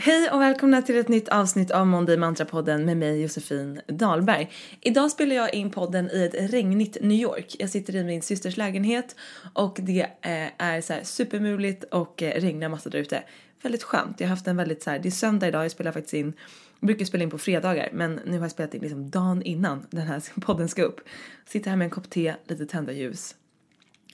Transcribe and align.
Hej 0.00 0.30
och 0.30 0.40
välkomna 0.40 0.82
till 0.82 0.96
ett 0.96 1.08
nytt 1.08 1.28
avsnitt 1.28 1.70
av 1.70 1.86
Monday 1.86 2.16
Mantra-podden 2.16 2.84
med 2.84 2.96
mig 2.96 3.22
Josefin 3.22 3.80
Dahlberg. 3.86 4.50
Idag 4.80 5.10
spelar 5.10 5.36
jag 5.36 5.54
in 5.54 5.70
podden 5.70 6.10
i 6.10 6.24
ett 6.24 6.52
regnigt 6.52 6.96
New 7.00 7.18
York. 7.18 7.56
Jag 7.58 7.70
sitter 7.70 7.96
i 7.96 8.04
min 8.04 8.22
systers 8.22 8.56
lägenhet 8.56 9.16
och 9.52 9.78
det 9.82 10.00
eh, 10.02 10.48
är 10.58 10.80
så 10.80 10.92
här 10.92 11.02
supermuligt 11.04 11.84
och 11.84 12.22
eh, 12.22 12.40
regnar 12.40 12.68
massa 12.68 12.90
där 12.90 12.98
ute. 12.98 13.22
Väldigt 13.62 13.82
skönt. 13.82 14.20
Jag 14.20 14.26
har 14.26 14.30
haft 14.30 14.46
en 14.46 14.56
väldigt 14.56 14.82
så 14.82 14.90
här, 14.90 14.98
det 14.98 15.08
är 15.08 15.10
söndag 15.10 15.48
idag, 15.48 15.64
jag 15.64 15.70
spelar 15.70 15.92
faktiskt 15.92 16.14
in 16.14 16.32
jag 16.80 16.86
brukar 16.86 17.04
spela 17.04 17.24
in 17.24 17.30
på 17.30 17.38
fredagar 17.38 17.88
men 17.92 18.20
nu 18.24 18.32
har 18.36 18.44
jag 18.44 18.50
spelat 18.50 18.74
in 18.74 18.82
liksom 18.82 19.10
dagen 19.10 19.42
innan 19.42 19.86
den 19.90 20.06
här 20.06 20.22
podden 20.40 20.68
ska 20.68 20.82
upp. 20.82 21.00
Sitter 21.46 21.70
här 21.70 21.76
med 21.76 21.84
en 21.84 21.90
kopp 21.90 22.10
te, 22.10 22.34
lite 22.44 22.66
tända 22.66 22.92
ljus. 22.92 23.34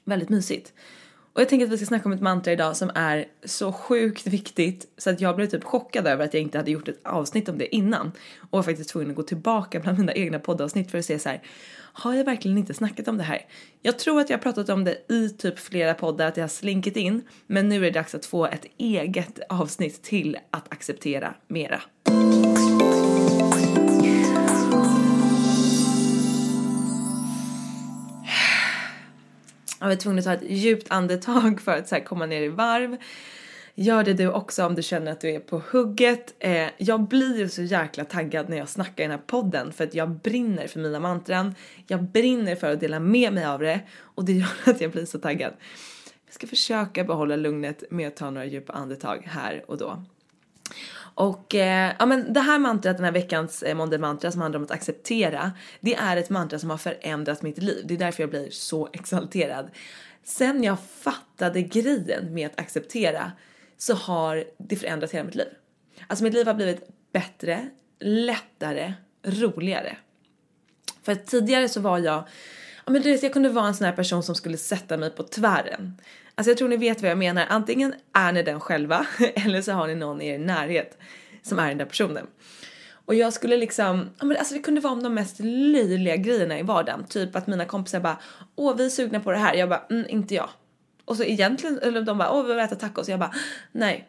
Väldigt 0.05 0.28
mysigt. 0.28 0.72
Och 1.34 1.40
jag 1.40 1.48
tänker 1.48 1.66
att 1.66 1.72
vi 1.72 1.77
ska 1.77 1.86
snacka 1.86 2.04
om 2.04 2.12
ett 2.12 2.20
mantra 2.20 2.52
idag 2.52 2.77
som 2.77 2.90
är 2.94 3.24
så 3.44 3.72
sjukt 3.72 4.27
viktigt 4.27 4.92
så 4.98 5.10
att 5.10 5.20
jag 5.20 5.36
blev 5.36 5.46
typ 5.46 5.64
chockad 5.64 6.06
över 6.06 6.24
att 6.24 6.34
jag 6.34 6.42
inte 6.42 6.58
hade 6.58 6.70
gjort 6.70 6.88
ett 6.88 7.00
avsnitt 7.04 7.48
om 7.48 7.58
det 7.58 7.74
innan 7.74 8.12
och 8.40 8.58
var 8.58 8.62
faktiskt 8.62 8.90
tvungen 8.90 9.10
att 9.10 9.16
gå 9.16 9.22
tillbaka 9.22 9.80
bland 9.80 9.98
mina 9.98 10.12
egna 10.12 10.38
poddavsnitt 10.38 10.90
för 10.90 10.98
att 10.98 11.05
se 11.05 11.18
så 11.18 11.28
här, 11.28 11.42
har 11.77 12.14
jag 12.14 12.24
verkligen 12.24 12.58
inte 12.58 12.74
snackat 12.74 13.08
om 13.08 13.18
det 13.18 13.24
här? 13.24 13.40
Jag 13.83 13.98
tror 13.98 14.20
att 14.20 14.30
jag 14.30 14.39
har 14.39 14.42
pratat 14.42 14.68
om 14.68 14.84
det 14.84 15.12
i 15.12 15.28
typ 15.28 15.58
flera 15.58 15.94
poddar, 15.94 16.27
att 16.27 16.36
jag 16.36 16.44
har 16.44 16.48
slinkit 16.48 16.96
in, 16.96 17.23
men 17.46 17.68
nu 17.68 17.77
är 17.77 17.80
det 17.80 17.90
dags 17.90 18.14
att 18.14 18.27
få 18.27 18.46
ett 18.46 18.67
eget 18.78 19.39
avsnitt 19.48 20.02
till 20.02 20.39
att 20.50 20.73
acceptera 20.73 21.34
mera. 21.48 21.80
Jag 29.84 29.89
var 29.89 29.96
tvungen 29.96 30.18
att 30.18 30.24
ta 30.24 30.33
ett 30.33 30.50
djupt 30.50 30.86
andetag 30.90 31.61
för 31.61 31.77
att 31.78 31.89
så 31.89 31.96
komma 31.96 32.27
ner 32.27 32.42
i 32.42 32.48
varv. 32.48 32.96
Gör 33.74 34.05
det 34.05 34.12
du 34.12 34.28
också 34.33 34.67
om 34.67 34.74
du 34.74 34.83
känner 34.83 35.12
att 35.12 35.20
du 35.20 35.30
är 35.30 35.40
på 35.40 35.62
hugget. 35.72 36.34
Eh, 36.39 36.68
jag 36.77 37.08
blir 37.08 37.39
ju 37.39 37.48
så 37.48 37.62
jäkla 37.62 38.05
taggad 38.05 38.48
när 38.48 38.56
jag 38.56 38.68
snackar 38.68 39.05
i 39.05 39.06
den 39.06 39.11
här 39.11 39.27
podden 39.27 39.73
för 39.73 39.84
att 39.84 39.94
jag 39.94 40.11
brinner 40.11 40.67
för 40.67 40.80
mina 40.80 41.00
mantran. 41.00 41.55
Jag 41.86 42.02
brinner 42.02 42.56
för 42.56 42.73
att 42.73 42.80
dela 42.80 43.00
med 43.00 43.33
mig 43.33 43.44
av 43.44 43.61
det 43.61 43.80
och 44.00 44.24
det 44.24 44.33
gör 44.33 44.48
att 44.64 44.80
jag 44.80 44.90
blir 44.90 45.05
så 45.05 45.18
taggad. 45.18 45.52
Jag 46.27 46.34
ska 46.34 46.46
försöka 46.46 47.05
behålla 47.05 47.36
lugnet 47.36 47.84
med 47.90 48.08
att 48.08 48.17
ta 48.17 48.30
några 48.30 48.46
djupa 48.46 48.73
andetag 48.73 49.23
här 49.27 49.64
och 49.70 49.78
då. 49.78 50.05
Och 51.14 51.55
eh, 51.55 51.92
ja 51.98 52.07
men 52.07 52.33
det 52.33 52.41
här 52.41 52.58
mantrat, 52.58 52.97
den 52.97 53.05
här 53.05 53.13
veckans 53.13 53.63
eh, 53.63 53.75
Monday 53.75 53.98
mantra 53.98 54.33
som 54.33 54.41
handlar 54.41 54.58
om 54.58 54.64
att 54.64 54.70
acceptera, 54.70 55.52
det 55.80 55.95
är 55.95 56.17
ett 56.17 56.30
mantra 56.30 56.58
som 56.58 56.70
har 56.70 56.77
förändrat 56.77 57.42
mitt 57.42 57.58
liv. 57.58 57.85
Det 57.85 57.95
är 57.95 57.98
därför 57.98 58.23
jag 58.23 58.30
blir 58.30 58.51
så 58.51 58.89
exalterad. 58.92 59.70
Sen 60.24 60.64
jag 60.64 60.77
fattade 60.80 61.63
grejen 61.63 62.35
med 62.35 62.47
att 62.47 62.61
acceptera 62.61 63.33
så 63.79 63.95
har 63.95 64.45
det 64.58 64.77
förändrat 64.77 65.11
hela 65.11 65.24
mitt 65.24 65.35
liv. 65.35 65.48
Alltså 66.07 66.24
mitt 66.24 66.35
liv 66.35 66.47
har 66.47 66.55
blivit 66.55 66.89
bättre, 67.13 67.69
lättare, 68.01 68.95
roligare. 69.23 69.97
För 71.03 71.14
tidigare 71.14 71.69
så 71.69 71.80
var 71.80 71.98
jag, 71.98 72.29
ja 72.86 72.92
men 72.92 73.02
du 73.02 73.12
vet 73.12 73.22
jag 73.22 73.33
kunde 73.33 73.48
vara 73.48 73.67
en 73.67 73.74
sån 73.74 73.84
här 73.84 73.92
person 73.92 74.22
som 74.22 74.34
skulle 74.34 74.56
sätta 74.56 74.96
mig 74.96 75.11
på 75.11 75.22
tvären. 75.22 76.00
Alltså 76.34 76.50
jag 76.50 76.58
tror 76.58 76.68
ni 76.68 76.77
vet 76.77 77.02
vad 77.02 77.11
jag 77.11 77.18
menar. 77.18 77.46
Antingen 77.48 77.95
är 78.12 78.33
ni 78.33 78.42
den 78.42 78.61
själva 78.61 79.06
eller 79.34 79.62
så 79.62 79.72
har 79.72 79.86
ni 79.86 79.95
någon 79.95 80.20
i 80.20 80.28
er 80.28 80.39
närhet 80.39 80.98
som 81.42 81.58
är 81.58 81.68
den 81.68 81.78
där 81.78 81.84
personen. 81.84 82.27
Och 83.06 83.14
jag 83.14 83.33
skulle 83.33 83.56
liksom, 83.56 84.11
ja 84.18 84.24
men 84.24 84.36
alltså 84.36 84.55
det 84.55 84.61
kunde 84.61 84.80
vara 84.80 84.92
om 84.92 85.02
de 85.02 85.14
mest 85.14 85.36
löjliga 85.40 86.17
grejerna 86.17 86.58
i 86.58 86.62
vardagen. 86.62 87.05
Typ 87.05 87.36
att 87.36 87.46
mina 87.46 87.64
kompisar 87.64 88.00
bara, 88.00 88.18
åh 88.56 88.77
vi 88.77 88.84
är 88.84 88.89
sugna 88.89 89.20
på 89.20 89.33
det 89.33 89.39
här. 89.39 89.55
Jag 89.55 89.68
bara, 89.68 89.83
mm, 89.90 90.06
inte 90.08 90.34
jag. 90.34 90.48
Och 91.05 91.17
så 91.17 91.24
egentligen, 91.24 91.78
eller 91.78 92.02
de 92.02 92.18
bara, 92.18 92.33
åh 92.33 92.42
vi 92.42 92.48
vill 92.48 92.64
äta 92.64 92.74
tacos. 92.74 93.08
Jag 93.08 93.20
bara, 93.20 93.34
nej. 93.73 94.08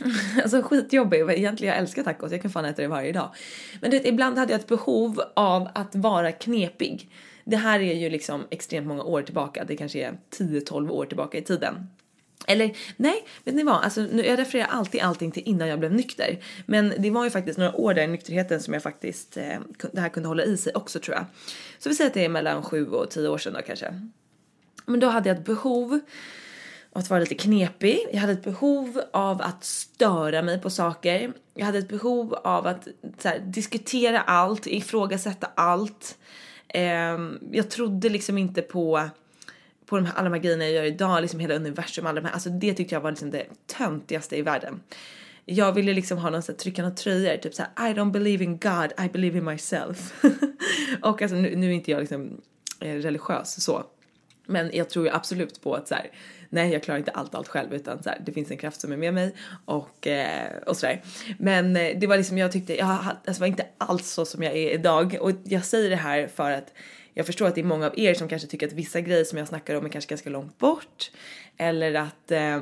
alltså 0.42 0.62
skitjobbig, 0.62 1.20
egentligen 1.20 1.74
jag 1.74 1.82
älskar 1.82 2.02
tacos, 2.02 2.32
jag 2.32 2.42
kan 2.42 2.50
fan 2.50 2.64
äta 2.64 2.82
det 2.82 2.88
varje 2.88 3.12
dag. 3.12 3.34
Men 3.80 3.90
du 3.90 3.98
vet, 3.98 4.06
ibland 4.06 4.38
hade 4.38 4.52
jag 4.52 4.60
ett 4.60 4.68
behov 4.68 5.22
av 5.34 5.68
att 5.74 5.94
vara 5.94 6.32
knepig. 6.32 7.10
Det 7.50 7.56
här 7.56 7.80
är 7.80 7.94
ju 7.94 8.10
liksom 8.10 8.46
extremt 8.50 8.86
många 8.86 9.02
år 9.02 9.22
tillbaka, 9.22 9.64
det 9.64 9.76
kanske 9.76 9.98
är 9.98 10.18
10-12 10.30 10.90
år 10.90 11.06
tillbaka 11.06 11.38
i 11.38 11.42
tiden. 11.42 11.86
Eller 12.46 12.76
nej, 12.96 13.26
vet 13.44 13.54
ni 13.54 13.62
vad? 13.62 13.84
Alltså, 13.84 14.00
nu, 14.00 14.26
jag 14.26 14.38
refererar 14.38 14.66
alltid 14.66 15.00
allting 15.00 15.30
till 15.30 15.42
innan 15.46 15.68
jag 15.68 15.78
blev 15.78 15.92
nykter. 15.92 16.38
Men 16.66 16.94
det 16.98 17.10
var 17.10 17.24
ju 17.24 17.30
faktiskt 17.30 17.58
några 17.58 17.76
år 17.76 17.94
där 17.94 18.02
i 18.02 18.06
nykterheten 18.06 18.60
som 18.60 18.74
jag 18.74 18.82
faktiskt, 18.82 19.36
eh, 19.36 19.58
det 19.92 20.00
här 20.00 20.08
kunde 20.08 20.28
hålla 20.28 20.44
i 20.44 20.56
sig 20.56 20.72
också 20.74 21.00
tror 21.00 21.16
jag. 21.16 21.24
Så 21.78 21.88
vi 21.88 21.94
säger 21.94 22.10
att 22.10 22.14
det 22.14 22.24
är 22.24 22.28
mellan 22.28 22.62
7 22.62 22.86
och 22.86 23.10
10 23.10 23.28
år 23.28 23.38
sedan 23.38 23.52
då 23.52 23.60
kanske. 23.62 24.08
Men 24.86 25.00
då 25.00 25.06
hade 25.06 25.28
jag 25.28 25.38
ett 25.38 25.44
behov 25.44 26.00
av 26.92 27.00
att 27.00 27.10
vara 27.10 27.20
lite 27.20 27.34
knepig. 27.34 27.98
Jag 28.12 28.20
hade 28.20 28.32
ett 28.32 28.44
behov 28.44 29.00
av 29.12 29.42
att 29.42 29.64
störa 29.64 30.42
mig 30.42 30.60
på 30.60 30.70
saker. 30.70 31.32
Jag 31.54 31.66
hade 31.66 31.78
ett 31.78 31.88
behov 31.88 32.34
av 32.34 32.66
att 32.66 32.88
här, 33.24 33.38
diskutera 33.38 34.20
allt, 34.20 34.66
ifrågasätta 34.66 35.50
allt. 35.54 36.18
Eh, 36.74 37.18
jag 37.50 37.70
trodde 37.70 38.08
liksom 38.08 38.38
inte 38.38 38.62
på 38.62 39.10
på 39.90 39.96
de 39.96 40.06
här, 40.06 40.14
alla 40.14 40.24
de 40.24 40.34
här 40.34 40.42
grejerna 40.42 40.64
jag 40.64 40.72
gör 40.72 40.84
idag, 40.84 41.20
liksom 41.20 41.40
hela 41.40 41.54
universum, 41.54 42.06
alla 42.06 42.20
de 42.20 42.26
här, 42.26 42.34
alltså 42.34 42.50
det 42.50 42.74
tyckte 42.74 42.94
jag 42.94 43.00
var 43.00 43.10
liksom 43.10 43.30
det 43.30 43.46
töntigaste 43.66 44.36
i 44.36 44.42
världen. 44.42 44.80
Jag 45.44 45.72
ville 45.72 45.92
liksom 45.92 46.18
ha 46.18 46.30
någon 46.30 46.42
sån 46.42 46.52
här, 46.52 46.58
trycka 46.58 46.82
några 46.82 46.94
tröjor, 46.94 47.36
typ 47.36 47.54
såhär 47.54 47.90
I 47.90 47.94
don't 47.94 48.10
believe 48.10 48.44
in 48.44 48.58
God, 48.58 48.92
I 49.06 49.08
believe 49.12 49.38
in 49.38 49.44
myself. 49.44 50.24
och 51.02 51.22
alltså 51.22 51.36
nu, 51.36 51.56
nu 51.56 51.66
är 51.66 51.70
inte 51.70 51.90
jag 51.90 52.00
liksom 52.00 52.40
eh, 52.80 52.94
religiös 52.94 53.64
så, 53.64 53.84
men 54.50 54.70
jag 54.72 54.90
tror 54.90 55.06
ju 55.06 55.12
absolut 55.12 55.62
på 55.62 55.74
att 55.74 55.88
så 55.88 55.94
här, 55.94 56.10
nej 56.48 56.72
jag 56.72 56.82
klarar 56.82 56.98
inte 56.98 57.10
allt 57.10 57.34
allt 57.34 57.48
själv 57.48 57.74
utan 57.74 58.02
så 58.02 58.08
här, 58.08 58.22
det 58.26 58.32
finns 58.32 58.50
en 58.50 58.56
kraft 58.56 58.80
som 58.80 58.92
är 58.92 58.96
med 58.96 59.14
mig 59.14 59.34
och, 59.64 60.06
eh, 60.06 60.56
och 60.66 60.76
sådär. 60.76 61.02
Men 61.38 61.76
eh, 61.76 61.98
det 61.98 62.06
var 62.06 62.16
liksom, 62.16 62.38
jag 62.38 62.52
tyckte, 62.52 62.76
jag 62.76 62.98
alltså, 63.26 63.40
var 63.40 63.46
inte 63.46 63.66
alls 63.78 64.10
så 64.10 64.24
som 64.24 64.42
jag 64.42 64.56
är 64.56 64.70
idag. 64.70 65.16
Och 65.20 65.30
jag 65.44 65.64
säger 65.64 65.90
det 65.90 65.96
här 65.96 66.26
för 66.26 66.50
att 66.50 66.72
jag 67.14 67.26
förstår 67.26 67.46
att 67.46 67.54
det 67.54 67.60
är 67.60 67.64
många 67.64 67.86
av 67.86 67.98
er 67.98 68.14
som 68.14 68.28
kanske 68.28 68.48
tycker 68.48 68.66
att 68.66 68.72
vissa 68.72 69.00
grejer 69.00 69.24
som 69.24 69.38
jag 69.38 69.48
snackar 69.48 69.74
om 69.74 69.84
är 69.84 69.88
kanske 69.88 70.08
ganska 70.08 70.30
långt 70.30 70.58
bort. 70.58 71.10
Eller 71.56 71.94
att 71.94 72.30
eh, 72.30 72.60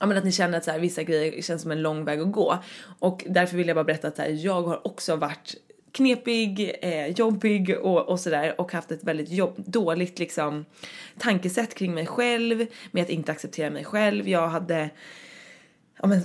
ja 0.00 0.06
men 0.06 0.16
att 0.16 0.24
ni 0.24 0.32
känner 0.32 0.58
att 0.58 0.64
så 0.64 0.70
här, 0.70 0.78
vissa 0.78 1.02
grejer 1.02 1.42
känns 1.42 1.62
som 1.62 1.70
en 1.70 1.82
lång 1.82 2.04
väg 2.04 2.20
att 2.20 2.32
gå. 2.32 2.58
Och 2.98 3.24
därför 3.28 3.56
vill 3.56 3.68
jag 3.68 3.76
bara 3.76 3.84
berätta 3.84 4.08
att 4.08 4.16
så 4.16 4.22
här, 4.22 4.30
jag 4.30 4.62
har 4.62 4.86
också 4.86 5.16
varit 5.16 5.54
knepig, 5.92 6.72
eh, 6.82 7.06
jobbig 7.06 7.76
och, 7.82 8.08
och 8.08 8.20
sådär 8.20 8.60
och 8.60 8.72
haft 8.72 8.90
ett 8.90 9.04
väldigt 9.04 9.28
jobb, 9.28 9.54
dåligt 9.56 10.18
liksom 10.18 10.64
tankesätt 11.18 11.74
kring 11.74 11.94
mig 11.94 12.06
själv 12.06 12.66
med 12.90 13.02
att 13.02 13.10
inte 13.10 13.32
acceptera 13.32 13.70
mig 13.70 13.84
själv. 13.84 14.28
Jag 14.28 14.48
hade 14.48 14.90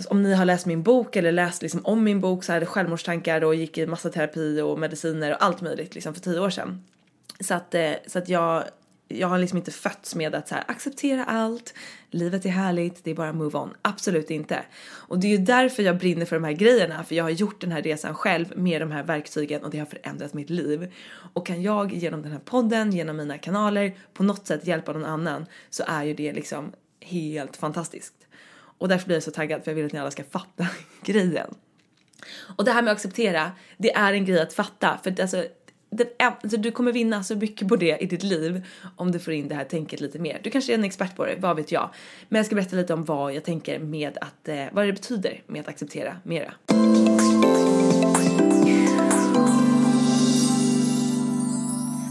om 0.09 0.23
ni 0.23 0.33
har 0.33 0.45
läst 0.45 0.65
min 0.65 0.83
bok 0.83 1.15
eller 1.15 1.31
läst 1.31 1.61
liksom 1.61 1.85
om 1.85 2.03
min 2.03 2.21
bok 2.21 2.43
så 2.43 2.53
hade 2.53 2.65
självmordstankar 2.65 3.43
och 3.43 3.55
gick 3.55 3.77
i 3.77 3.87
massa 3.87 4.09
terapi 4.09 4.61
och 4.61 4.79
mediciner 4.79 5.31
och 5.31 5.43
allt 5.43 5.61
möjligt 5.61 5.95
liksom 5.95 6.13
för 6.13 6.21
tio 6.21 6.39
år 6.39 6.49
sedan. 6.49 6.83
Så 7.39 7.53
att, 7.53 7.75
eh, 7.75 7.91
så 8.07 8.19
att 8.19 8.29
jag, 8.29 8.63
jag 9.07 9.27
har 9.27 9.39
liksom 9.39 9.57
inte 9.57 9.71
fötts 9.71 10.15
med 10.15 10.35
att 10.35 10.47
så 10.47 10.55
här, 10.55 10.63
acceptera 10.67 11.25
allt, 11.25 11.73
livet 12.09 12.45
är 12.45 12.49
härligt, 12.49 13.03
det 13.03 13.11
är 13.11 13.15
bara 13.15 13.33
move 13.33 13.57
on. 13.57 13.73
Absolut 13.81 14.31
inte. 14.31 14.63
Och 14.85 15.19
det 15.19 15.27
är 15.27 15.31
ju 15.31 15.37
därför 15.37 15.83
jag 15.83 15.97
brinner 15.97 16.25
för 16.25 16.35
de 16.35 16.43
här 16.43 16.51
grejerna, 16.51 17.03
för 17.03 17.15
jag 17.15 17.23
har 17.23 17.29
gjort 17.29 17.61
den 17.61 17.71
här 17.71 17.81
resan 17.81 18.15
själv 18.15 18.57
med 18.57 18.81
de 18.81 18.91
här 18.91 19.03
verktygen 19.03 19.63
och 19.63 19.69
det 19.69 19.79
har 19.79 19.85
förändrat 19.85 20.33
mitt 20.33 20.49
liv. 20.49 20.93
Och 21.33 21.45
kan 21.45 21.61
jag 21.61 21.93
genom 21.93 22.21
den 22.21 22.31
här 22.31 22.39
podden, 22.39 22.91
genom 22.91 23.17
mina 23.17 23.37
kanaler 23.37 23.97
på 24.13 24.23
något 24.23 24.47
sätt 24.47 24.67
hjälpa 24.67 24.93
någon 24.93 25.05
annan 25.05 25.45
så 25.69 25.83
är 25.87 26.03
ju 26.03 26.13
det 26.13 26.33
liksom 26.33 26.71
helt 27.01 27.57
fantastiskt. 27.57 28.13
Och 28.77 28.87
därför 28.87 29.05
blir 29.05 29.15
jag 29.15 29.23
så 29.23 29.31
taggad 29.31 29.63
för 29.63 29.71
jag 29.71 29.75
vill 29.75 29.85
att 29.85 29.93
ni 29.93 29.99
alla 29.99 30.11
ska 30.11 30.23
fatta 30.23 30.67
grejen. 31.03 31.55
Och 32.57 32.65
det 32.65 32.71
här 32.71 32.81
med 32.81 32.91
att 32.91 32.97
acceptera, 32.97 33.51
det 33.77 33.93
är 33.93 34.13
en 34.13 34.25
grej 34.25 34.41
att 34.41 34.53
fatta 34.53 34.99
för 35.03 35.21
alltså 35.21 35.45
den, 35.95 36.07
alltså 36.17 36.57
du 36.57 36.71
kommer 36.71 36.91
vinna 36.91 37.23
så 37.23 37.35
mycket 37.35 37.67
på 37.67 37.75
det 37.75 37.97
i 37.97 38.05
ditt 38.05 38.23
liv 38.23 38.65
om 38.95 39.11
du 39.11 39.19
får 39.19 39.33
in 39.33 39.47
det 39.47 39.55
här 39.55 39.63
tänket 39.63 40.01
lite 40.01 40.19
mer. 40.19 40.39
Du 40.43 40.49
kanske 40.49 40.73
är 40.73 40.77
en 40.77 40.83
expert 40.83 41.15
på 41.15 41.25
det, 41.25 41.35
vad 41.39 41.55
vet 41.55 41.71
jag. 41.71 41.89
Men 42.29 42.37
jag 42.37 42.45
ska 42.45 42.55
berätta 42.55 42.75
lite 42.75 42.93
om 42.93 43.05
vad 43.05 43.33
jag 43.33 43.43
tänker 43.43 43.79
med 43.79 44.17
att, 44.21 44.47
eh, 44.47 44.65
vad 44.71 44.85
det 44.85 44.93
betyder 44.93 45.41
med 45.47 45.61
att 45.61 45.67
acceptera 45.67 46.17
mera. 46.23 46.53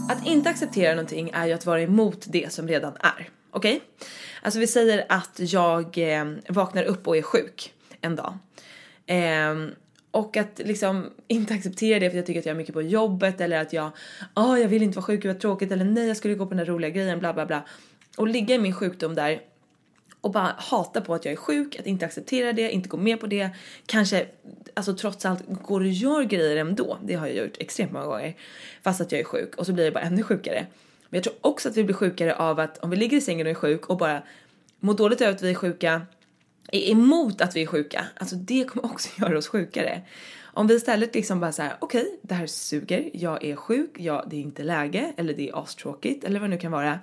Att 0.09 0.27
inte 0.27 0.49
acceptera 0.49 0.95
någonting 0.95 1.29
är 1.33 1.45
ju 1.45 1.53
att 1.53 1.65
vara 1.65 1.81
emot 1.81 2.25
det 2.29 2.53
som 2.53 2.67
redan 2.67 2.93
är. 2.99 3.29
Okej? 3.51 3.75
Okay? 3.75 3.79
Alltså 4.41 4.59
vi 4.59 4.67
säger 4.67 5.05
att 5.09 5.39
jag 5.39 5.97
eh, 5.97 6.25
vaknar 6.49 6.83
upp 6.83 7.07
och 7.07 7.17
är 7.17 7.21
sjuk 7.21 7.73
en 8.01 8.15
dag. 8.15 8.37
Eh, 9.05 9.55
och 10.15 10.37
att 10.37 10.61
liksom 10.63 11.09
inte 11.27 11.53
acceptera 11.53 11.99
det 11.99 12.09
för 12.09 12.09
att 12.09 12.15
jag 12.15 12.25
tycker 12.25 12.39
att 12.39 12.45
jag 12.45 12.53
är 12.53 12.57
mycket 12.57 12.73
på 12.73 12.81
jobbet 12.81 13.41
eller 13.41 13.61
att 13.61 13.73
jag, 13.73 13.91
ja 14.35 14.53
oh, 14.53 14.61
jag 14.61 14.67
vill 14.67 14.83
inte 14.83 14.95
vara 14.95 15.05
sjuk, 15.05 15.21
det 15.21 15.27
var 15.27 15.35
tråkigt 15.35 15.71
eller 15.71 15.85
nej 15.85 16.07
jag 16.07 16.17
skulle 16.17 16.35
gå 16.35 16.45
på 16.45 16.49
den 16.49 16.57
där 16.57 16.65
roliga 16.65 16.89
grejen 16.89 17.19
bla 17.19 17.33
bla 17.33 17.45
bla. 17.45 17.63
Och 18.17 18.27
ligga 18.27 18.55
i 18.55 18.59
min 18.59 18.73
sjukdom 18.73 19.15
där 19.15 19.41
och 20.21 20.31
bara 20.31 20.55
hata 20.57 21.01
på 21.01 21.13
att 21.13 21.25
jag 21.25 21.31
är 21.31 21.35
sjuk, 21.35 21.79
att 21.79 21.85
inte 21.85 22.05
acceptera 22.05 22.53
det, 22.53 22.71
inte 22.71 22.89
gå 22.89 22.97
med 22.97 23.19
på 23.19 23.27
det. 23.27 23.49
Kanske, 23.85 24.25
alltså 24.73 24.95
trots 24.95 25.25
allt 25.25 25.43
går 25.47 25.81
och 25.81 25.87
gör 25.87 26.23
grejer 26.23 26.57
ändå. 26.57 26.97
Det 27.03 27.13
har 27.13 27.27
jag 27.27 27.35
gjort 27.35 27.57
extremt 27.59 27.91
många 27.91 28.05
gånger. 28.05 28.35
Fast 28.83 29.01
att 29.01 29.11
jag 29.11 29.21
är 29.21 29.25
sjuk 29.25 29.55
och 29.55 29.65
så 29.65 29.73
blir 29.73 29.83
jag 29.83 29.93
bara 29.93 30.03
ännu 30.03 30.23
sjukare. 30.23 30.65
Men 31.09 31.17
jag 31.17 31.23
tror 31.23 31.35
också 31.41 31.69
att 31.69 31.77
vi 31.77 31.83
blir 31.83 31.95
sjukare 31.95 32.35
av 32.35 32.59
att 32.59 32.77
om 32.77 32.89
vi 32.89 32.95
ligger 32.95 33.17
i 33.17 33.21
sängen 33.21 33.47
och 33.47 33.51
är 33.51 33.55
sjuk 33.55 33.85
och 33.85 33.97
bara 33.97 34.23
mår 34.79 34.93
dåligt 34.93 35.21
över 35.21 35.33
att 35.33 35.41
vi 35.41 35.49
är 35.49 35.55
sjuka, 35.55 36.01
är 36.71 36.91
emot 36.91 37.41
att 37.41 37.55
vi 37.55 37.61
är 37.61 37.67
sjuka, 37.67 38.07
alltså 38.15 38.35
det 38.35 38.63
kommer 38.63 38.85
också 38.85 39.09
göra 39.21 39.37
oss 39.37 39.47
sjukare. 39.47 40.01
Om 40.43 40.67
vi 40.67 40.75
istället 40.75 41.15
liksom 41.15 41.39
bara 41.39 41.51
såhär 41.51 41.77
okej, 41.79 42.01
okay, 42.01 42.13
det 42.21 42.35
här 42.35 42.47
suger, 42.47 43.09
jag 43.13 43.43
är 43.43 43.55
sjuk, 43.55 43.95
ja, 43.99 44.25
det 44.29 44.35
är 44.35 44.41
inte 44.41 44.63
läge 44.63 45.13
eller 45.17 45.33
det 45.33 45.49
är 45.49 45.63
astråkigt 45.63 46.23
eller 46.23 46.39
vad 46.39 46.49
det 46.49 46.55
nu 46.55 46.61
kan 46.61 46.71
vara. 46.71 46.99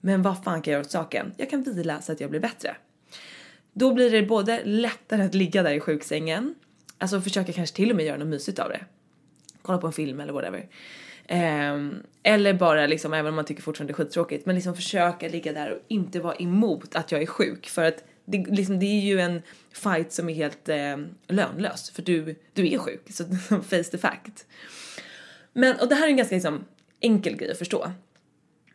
Men 0.00 0.22
vad 0.22 0.44
fan 0.44 0.62
kan 0.62 0.72
jag 0.72 0.78
göra 0.78 0.80
åt 0.80 0.90
saken? 0.90 1.32
Jag 1.36 1.50
kan 1.50 1.62
vila 1.62 2.00
så 2.00 2.12
att 2.12 2.20
jag 2.20 2.30
blir 2.30 2.40
bättre. 2.40 2.76
Då 3.72 3.94
blir 3.94 4.10
det 4.10 4.22
både 4.22 4.60
lättare 4.64 5.22
att 5.22 5.34
ligga 5.34 5.62
där 5.62 5.72
i 5.72 5.80
sjuksängen, 5.80 6.54
alltså 6.98 7.20
försöka 7.20 7.52
kanske 7.52 7.76
till 7.76 7.90
och 7.90 7.96
med 7.96 8.06
göra 8.06 8.16
något 8.16 8.28
mysigt 8.28 8.58
av 8.58 8.68
det. 8.68 8.84
Kolla 9.62 9.78
på 9.78 9.86
en 9.86 9.92
film 9.92 10.20
eller 10.20 10.32
whatever. 10.32 10.68
Um, 11.72 12.02
eller 12.22 12.54
bara 12.54 12.86
liksom, 12.86 13.12
även 13.12 13.26
om 13.26 13.34
man 13.34 13.44
tycker 13.44 13.62
fortfarande 13.62 13.92
det 13.92 13.94
är 13.94 14.04
skittråkigt, 14.04 14.46
men 14.46 14.54
liksom 14.54 14.74
försöka 14.74 15.28
ligga 15.28 15.52
där 15.52 15.70
och 15.72 15.78
inte 15.88 16.20
vara 16.20 16.34
emot 16.34 16.96
att 16.96 17.12
jag 17.12 17.22
är 17.22 17.26
sjuk. 17.26 17.68
För 17.68 17.84
att 17.84 18.04
det, 18.30 18.46
liksom, 18.46 18.78
det 18.78 18.86
är 18.86 19.00
ju 19.00 19.20
en 19.20 19.42
fight 19.72 20.12
som 20.12 20.28
är 20.28 20.34
helt 20.34 20.68
eh, 20.68 20.96
lönlös, 21.28 21.90
för 21.90 22.02
du, 22.02 22.36
du 22.52 22.72
är 22.72 22.78
sjuk, 22.78 23.02
så 23.10 23.24
face 23.62 23.84
the 23.84 23.98
fact. 23.98 24.46
Men, 25.52 25.76
och 25.80 25.88
det 25.88 25.94
här 25.94 26.06
är 26.06 26.10
en 26.10 26.16
ganska 26.16 26.34
liksom, 26.34 26.64
enkel 27.00 27.36
grej 27.36 27.50
att 27.50 27.58
förstå. 27.58 27.92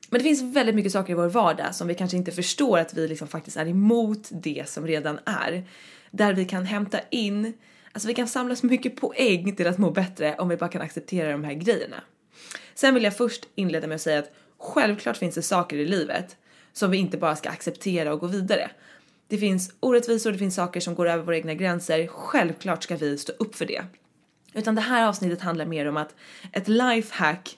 Men 0.10 0.20
det 0.20 0.24
finns 0.24 0.56
väldigt 0.56 0.76
mycket 0.76 0.92
saker 0.92 1.14
i 1.14 1.16
vår 1.16 1.30
vardag 1.30 1.76
som 1.76 1.88
vi 1.88 1.96
kanske 1.96 2.18
inte 2.18 2.32
förstår 2.32 2.80
att 2.80 2.94
vi 2.94 3.08
liksom 3.08 3.28
faktiskt 3.28 3.58
är 3.58 3.68
emot 3.68 4.30
det 4.32 4.70
som 4.70 4.88
redan 4.88 5.20
är. 5.26 5.64
Där 6.12 6.34
vi 6.34 6.46
kan 6.46 6.66
hämta 6.66 7.00
in, 7.10 7.54
alltså 7.92 8.08
vi 8.08 8.14
kan 8.14 8.28
samla 8.28 8.56
så 8.56 8.66
mycket 8.66 8.96
poäng 8.96 9.56
till 9.56 9.68
att 9.68 9.78
må 9.78 9.92
bättre 9.92 10.36
om 10.36 10.50
vi 10.50 10.58
bara 10.58 10.70
kan 10.70 10.82
acceptera 10.82 11.32
de 11.32 11.44
här 11.44 11.54
grejerna. 11.54 12.04
Sen 12.76 12.94
vill 12.94 13.04
jag 13.04 13.18
först 13.18 13.48
inleda 13.56 13.88
med 13.88 13.96
att 13.96 14.02
säga 14.02 14.20
att 14.20 14.32
självklart 14.58 15.18
finns 15.18 15.36
det 15.36 15.42
saker 15.42 15.78
i 15.78 15.86
livet 15.86 16.38
som 16.74 16.92
vi 16.92 16.98
inte 16.98 17.18
bara 17.18 17.36
ska 17.36 17.50
acceptera 17.50 18.14
och 18.14 18.20
gå 18.20 18.28
vidare. 18.28 18.70
Det 19.28 19.38
finns 19.38 19.74
orättvisor, 19.80 20.32
det 20.32 20.38
finns 20.38 20.56
saker 20.56 20.80
som 20.80 20.96
går 20.96 21.10
över 21.10 21.24
våra 21.24 21.38
egna 21.38 21.54
gränser. 21.54 22.08
Självklart 22.08 22.84
ska 22.84 22.96
vi 22.96 23.18
stå 23.18 23.34
upp 23.40 23.56
för 23.56 23.66
det. 23.66 23.86
Utan 24.54 24.76
det 24.76 24.82
här 24.82 25.08
avsnittet 25.08 25.42
handlar 25.42 25.66
mer 25.66 25.86
om 25.86 25.98
att 25.98 26.16
ett 26.54 26.68
lifehack 26.68 27.58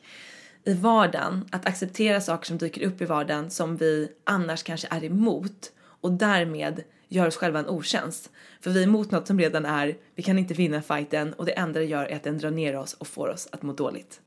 i 0.63 0.73
vardagen, 0.73 1.45
att 1.51 1.65
acceptera 1.65 2.21
saker 2.21 2.45
som 2.45 2.57
dyker 2.57 2.87
upp 2.87 3.01
i 3.01 3.05
vardagen 3.05 3.49
som 3.49 3.77
vi 3.77 4.11
annars 4.23 4.63
kanske 4.63 4.87
är 4.91 5.03
emot 5.03 5.71
och 6.01 6.11
därmed 6.11 6.83
gör 7.07 7.27
oss 7.27 7.37
själva 7.37 7.59
en 7.59 7.69
otjänst. 7.69 8.29
För 8.61 8.71
vi 8.71 8.79
är 8.79 8.87
emot 8.87 9.11
något 9.11 9.27
som 9.27 9.39
redan 9.39 9.65
är, 9.65 9.97
vi 10.15 10.23
kan 10.23 10.39
inte 10.39 10.53
vinna 10.53 10.81
fighten 10.81 11.33
och 11.33 11.45
det 11.45 11.51
enda 11.51 11.79
det 11.79 11.85
gör 11.85 12.05
är 12.05 12.15
att 12.15 12.23
den 12.23 12.37
drar 12.37 12.51
ner 12.51 12.77
oss 12.77 12.93
och 12.93 13.07
får 13.07 13.27
oss 13.27 13.47
att 13.51 13.61
må 13.61 13.73
dåligt. 13.73 14.21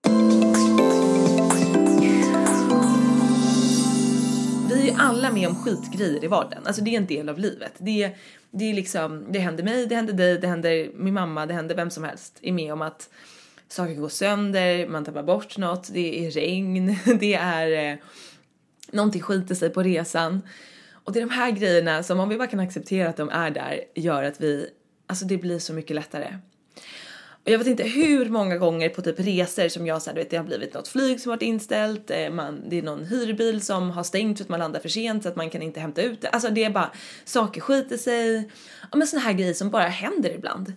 Vi 4.71 4.81
är 4.81 4.93
ju 4.93 4.99
alla 4.99 5.33
med 5.33 5.49
om 5.49 5.57
skitgrejer 5.57 6.25
i 6.25 6.27
vardagen, 6.27 6.67
alltså 6.67 6.83
det 6.83 6.91
är 6.91 6.97
en 6.97 7.07
del 7.07 7.29
av 7.29 7.39
livet. 7.39 7.73
Det 7.79 8.03
är, 8.03 8.17
det 8.51 8.71
är 8.71 8.75
liksom, 8.75 9.27
det 9.33 9.39
händer 9.39 9.65
mig, 9.65 9.87
det 9.87 9.95
händer 9.95 10.13
dig, 10.13 10.39
det 10.39 10.47
händer 10.47 10.91
min 10.95 11.15
mamma, 11.15 11.47
det 11.47 11.55
händer 11.55 11.75
vem 11.75 11.91
som 11.91 12.05
helst 12.05 12.39
är 12.43 12.53
med 12.53 12.73
om 12.73 12.83
att 12.83 13.11
saker 13.69 13.95
går 13.95 14.09
sönder, 14.09 14.89
man 14.89 15.05
tappar 15.05 15.23
bort 15.23 15.59
något, 15.59 15.89
det 15.93 16.27
är 16.27 16.31
regn, 16.31 16.97
det 17.21 17.35
är 17.35 17.93
eh, 17.93 17.99
någonting 18.91 19.23
skiter 19.23 19.55
sig 19.55 19.71
på 19.71 19.83
resan. 19.83 20.43
Och 20.93 21.13
det 21.13 21.19
är 21.19 21.27
de 21.27 21.31
här 21.31 21.51
grejerna 21.51 22.03
som 22.03 22.21
om 22.21 22.29
vi 22.29 22.39
bara 22.39 22.49
kan 22.49 22.61
acceptera 22.61 23.09
att 23.09 23.17
de 23.17 23.29
är 23.29 23.51
där 23.51 23.81
gör 23.95 24.23
att 24.23 24.41
vi, 24.41 24.71
alltså 25.07 25.25
det 25.25 25.37
blir 25.37 25.59
så 25.59 25.73
mycket 25.73 25.97
lättare. 25.97 26.39
Jag 27.51 27.59
vet 27.59 27.67
inte 27.67 27.83
hur 27.83 28.29
många 28.29 28.57
gånger 28.57 28.89
på 28.89 29.03
typ 29.03 29.21
resor 29.21 29.69
som 29.69 29.87
jag 29.87 30.03
såhär, 30.03 30.15
du 30.15 30.21
vet 30.21 30.31
det 30.31 30.37
har 30.37 30.45
blivit 30.45 30.75
något 30.75 30.89
flyg 30.89 31.21
som 31.21 31.31
varit 31.31 31.43
inställt, 31.43 32.11
eh, 32.11 32.31
man, 32.31 32.69
det 32.69 32.79
är 32.79 32.83
någon 32.83 33.05
hyrbil 33.05 33.61
som 33.61 33.91
har 33.91 34.03
stängt 34.03 34.39
för 34.39 34.45
att 34.45 34.49
man 34.49 34.61
landar 34.61 34.81
för 34.81 34.89
sent 34.89 35.23
så 35.23 35.29
att 35.29 35.37
man 35.37 35.51
kan 35.51 35.63
inte 35.63 35.81
hämta 35.81 36.03
ut 36.03 36.21
det. 36.21 36.29
Alltså 36.29 36.51
det 36.51 36.65
är 36.65 36.71
bara, 36.71 36.91
saker 37.25 37.61
skiter 37.61 37.97
sig. 37.97 38.51
Ja 38.93 38.99
men 38.99 39.07
såna 39.07 39.23
här 39.23 39.33
grejer 39.33 39.55
som 39.55 39.71
bara 39.71 39.89
händer 39.89 40.31
ibland. 40.31 40.73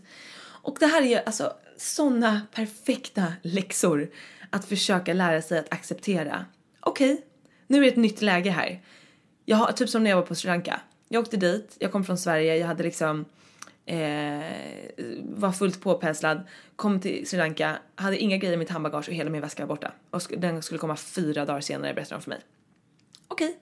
Och 0.45 0.77
det 0.79 0.85
här 0.85 1.01
är 1.01 1.05
ju 1.05 1.15
alltså 1.15 1.53
såna 1.77 2.41
perfekta 2.53 3.33
läxor 3.41 4.09
att 4.49 4.65
försöka 4.65 5.13
lära 5.13 5.41
sig 5.41 5.59
att 5.59 5.73
acceptera. 5.73 6.45
Okej, 6.79 7.13
okay, 7.13 7.23
nu 7.67 7.77
är 7.77 7.81
det 7.81 7.87
ett 7.87 7.95
nytt 7.95 8.21
läge 8.21 8.49
här. 8.49 8.81
Jag 9.45 9.57
har, 9.57 9.71
typ 9.71 9.89
som 9.89 10.03
när 10.03 10.09
jag 10.09 10.17
var 10.17 10.23
på 10.23 10.35
Sri 10.35 10.47
Lanka. 10.47 10.79
Jag 11.09 11.21
åkte 11.21 11.37
dit, 11.37 11.75
jag 11.79 11.91
kom 11.91 12.03
från 12.05 12.17
Sverige, 12.17 12.57
jag 12.57 12.67
hade 12.67 12.83
liksom 12.83 13.25
eh, 13.85 14.43
var 15.23 15.51
fullt 15.51 15.81
påpenslad, 15.81 16.41
kom 16.75 16.99
till 16.99 17.27
Sri 17.27 17.37
Lanka, 17.37 17.77
hade 17.95 18.17
inga 18.17 18.37
grejer 18.37 18.53
i 18.53 18.57
mitt 18.57 18.69
handbagage 18.69 19.09
och 19.09 19.15
hela 19.15 19.29
min 19.29 19.41
väska 19.41 19.65
var 19.65 19.75
borta. 19.75 19.91
Och 20.09 20.21
den 20.37 20.61
skulle 20.61 20.77
komma 20.77 20.95
fyra 20.95 21.45
dagar 21.45 21.61
senare 21.61 21.93
berättade 21.93 22.15
de 22.15 22.23
för 22.23 22.29
mig. 22.29 22.39
Okej. 23.27 23.47
Okay. 23.47 23.59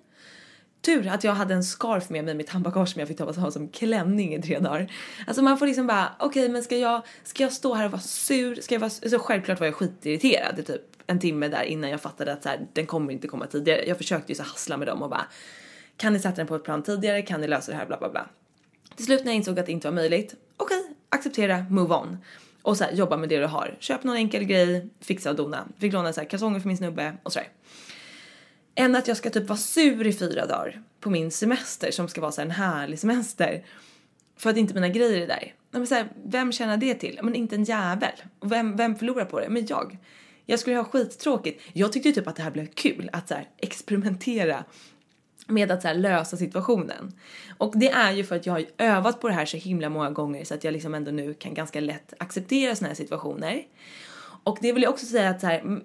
Tur 0.81 1.07
att 1.07 1.23
jag 1.23 1.33
hade 1.33 1.53
en 1.53 1.63
scarf 1.63 2.09
med 2.09 2.25
mig 2.25 2.33
i 2.33 2.37
mitt 2.37 2.49
handbagage 2.49 2.89
som 2.89 2.99
jag 2.99 3.07
fick 3.07 3.17
ta 3.17 3.31
ha 3.31 3.51
som 3.51 3.67
klänning 3.67 4.35
i 4.35 4.41
tre 4.41 4.59
dagar. 4.59 4.91
Alltså 5.27 5.41
man 5.41 5.57
får 5.57 5.67
liksom 5.67 5.87
bara, 5.87 6.15
okej 6.19 6.41
okay, 6.41 6.53
men 6.53 6.63
ska 6.63 6.77
jag, 6.77 7.01
ska 7.23 7.43
jag 7.43 7.53
stå 7.53 7.73
här 7.73 7.85
och 7.85 7.91
vara 7.91 8.01
sur? 8.01 8.61
Ska 8.61 8.75
jag 8.75 8.79
vara, 8.79 8.91
alltså 9.03 9.19
självklart 9.19 9.59
var 9.59 9.67
jag 9.67 9.75
skitirriterad 9.75 10.59
i 10.59 10.63
typ 10.63 10.81
en 11.07 11.19
timme 11.19 11.47
där 11.47 11.63
innan 11.63 11.89
jag 11.89 12.01
fattade 12.01 12.33
att 12.33 12.43
så 12.43 12.49
här, 12.49 12.67
den 12.73 12.85
kommer 12.85 13.13
inte 13.13 13.27
komma 13.27 13.47
tidigare. 13.47 13.85
Jag 13.85 13.97
försökte 13.97 14.31
ju 14.31 14.35
så 14.35 14.43
hassla 14.43 14.77
med 14.77 14.87
dem 14.87 15.01
och 15.01 15.09
bara, 15.09 15.25
kan 15.97 16.13
ni 16.13 16.19
sätta 16.19 16.35
den 16.35 16.47
på 16.47 16.55
ett 16.55 16.63
plan 16.63 16.83
tidigare? 16.83 17.21
Kan 17.21 17.41
ni 17.41 17.47
lösa 17.47 17.71
det 17.71 17.77
här? 17.77 17.85
Bla 17.85 17.97
bla 17.97 18.09
bla. 18.09 18.29
Till 19.01 19.05
slut 19.05 19.23
när 19.23 19.31
jag 19.31 19.37
insåg 19.37 19.59
att 19.59 19.65
det 19.65 19.71
inte 19.71 19.87
var 19.87 19.95
möjligt, 19.95 20.35
okej, 20.57 20.79
okay, 20.79 20.93
acceptera, 21.09 21.65
move 21.69 21.95
on. 21.95 22.17
Och 22.61 22.77
så 22.77 22.83
här, 22.83 22.91
jobba 22.91 23.17
med 23.17 23.29
det 23.29 23.39
du 23.39 23.45
har. 23.45 23.77
Köp 23.79 24.03
någon 24.03 24.15
enkel 24.15 24.43
grej, 24.43 24.89
fixa 24.99 25.29
och 25.29 25.35
dona. 25.35 25.67
Fick 25.79 25.93
låna 25.93 26.13
så 26.13 26.21
här, 26.21 26.29
kalsonger 26.29 26.59
för 26.59 26.67
min 26.67 26.77
snubbe 26.77 27.17
och 27.23 27.33
sådär. 27.33 27.49
Än 28.75 28.95
att 28.95 29.07
jag 29.07 29.17
ska 29.17 29.29
typ 29.29 29.47
vara 29.47 29.57
sur 29.57 30.07
i 30.07 30.13
fyra 30.13 30.45
dagar 30.45 30.83
på 30.99 31.09
min 31.09 31.31
semester 31.31 31.91
som 31.91 32.07
ska 32.07 32.21
vara 32.21 32.31
så 32.31 32.41
här, 32.41 32.45
en 32.45 32.51
härlig 32.51 32.99
semester. 32.99 33.65
För 34.37 34.49
att 34.49 34.57
inte 34.57 34.73
mina 34.73 34.89
grejer 34.89 35.21
är 35.21 35.27
där. 35.27 35.53
Men 35.71 35.87
så 35.87 35.95
här, 35.95 36.09
vem 36.25 36.51
tjänar 36.51 36.77
det 36.77 36.93
till? 36.93 37.19
Men 37.23 37.35
inte 37.35 37.55
en 37.55 37.63
jävel. 37.63 38.23
Och 38.39 38.51
vem, 38.51 38.75
vem 38.75 38.95
förlorar 38.95 39.25
på 39.25 39.39
det? 39.39 39.49
Men 39.49 39.65
jag. 39.65 39.97
Jag 40.45 40.59
skulle 40.59 40.75
ha 40.75 40.83
skittråkigt. 40.83 41.61
Jag 41.73 41.93
tyckte 41.93 42.09
ju 42.09 42.15
typ 42.15 42.27
att 42.27 42.35
det 42.35 42.43
här 42.43 42.51
blev 42.51 42.67
kul 42.67 43.09
att 43.13 43.27
så 43.27 43.33
här, 43.33 43.49
experimentera 43.57 44.63
med 45.47 45.71
att 45.71 45.81
så 45.81 45.93
lösa 45.93 46.37
situationen. 46.37 47.13
Och 47.57 47.73
det 47.75 47.89
är 47.89 48.11
ju 48.11 48.23
för 48.23 48.35
att 48.35 48.45
jag 48.45 48.53
har 48.53 48.65
övat 48.77 49.21
på 49.21 49.27
det 49.27 49.33
här 49.33 49.45
så 49.45 49.57
himla 49.57 49.89
många 49.89 50.09
gånger 50.09 50.45
så 50.45 50.53
att 50.53 50.63
jag 50.63 50.71
liksom 50.71 50.93
ändå 50.93 51.11
nu 51.11 51.33
kan 51.33 51.53
ganska 51.53 51.79
lätt 51.79 52.13
acceptera 52.17 52.75
såna 52.75 52.87
här 52.87 52.95
situationer. 52.95 53.63
Och 54.43 54.57
det 54.61 54.73
vill 54.73 54.83
jag 54.83 54.91
också 54.93 55.05
säga 55.05 55.29
att 55.29 55.41
så 55.41 55.47
här, 55.47 55.81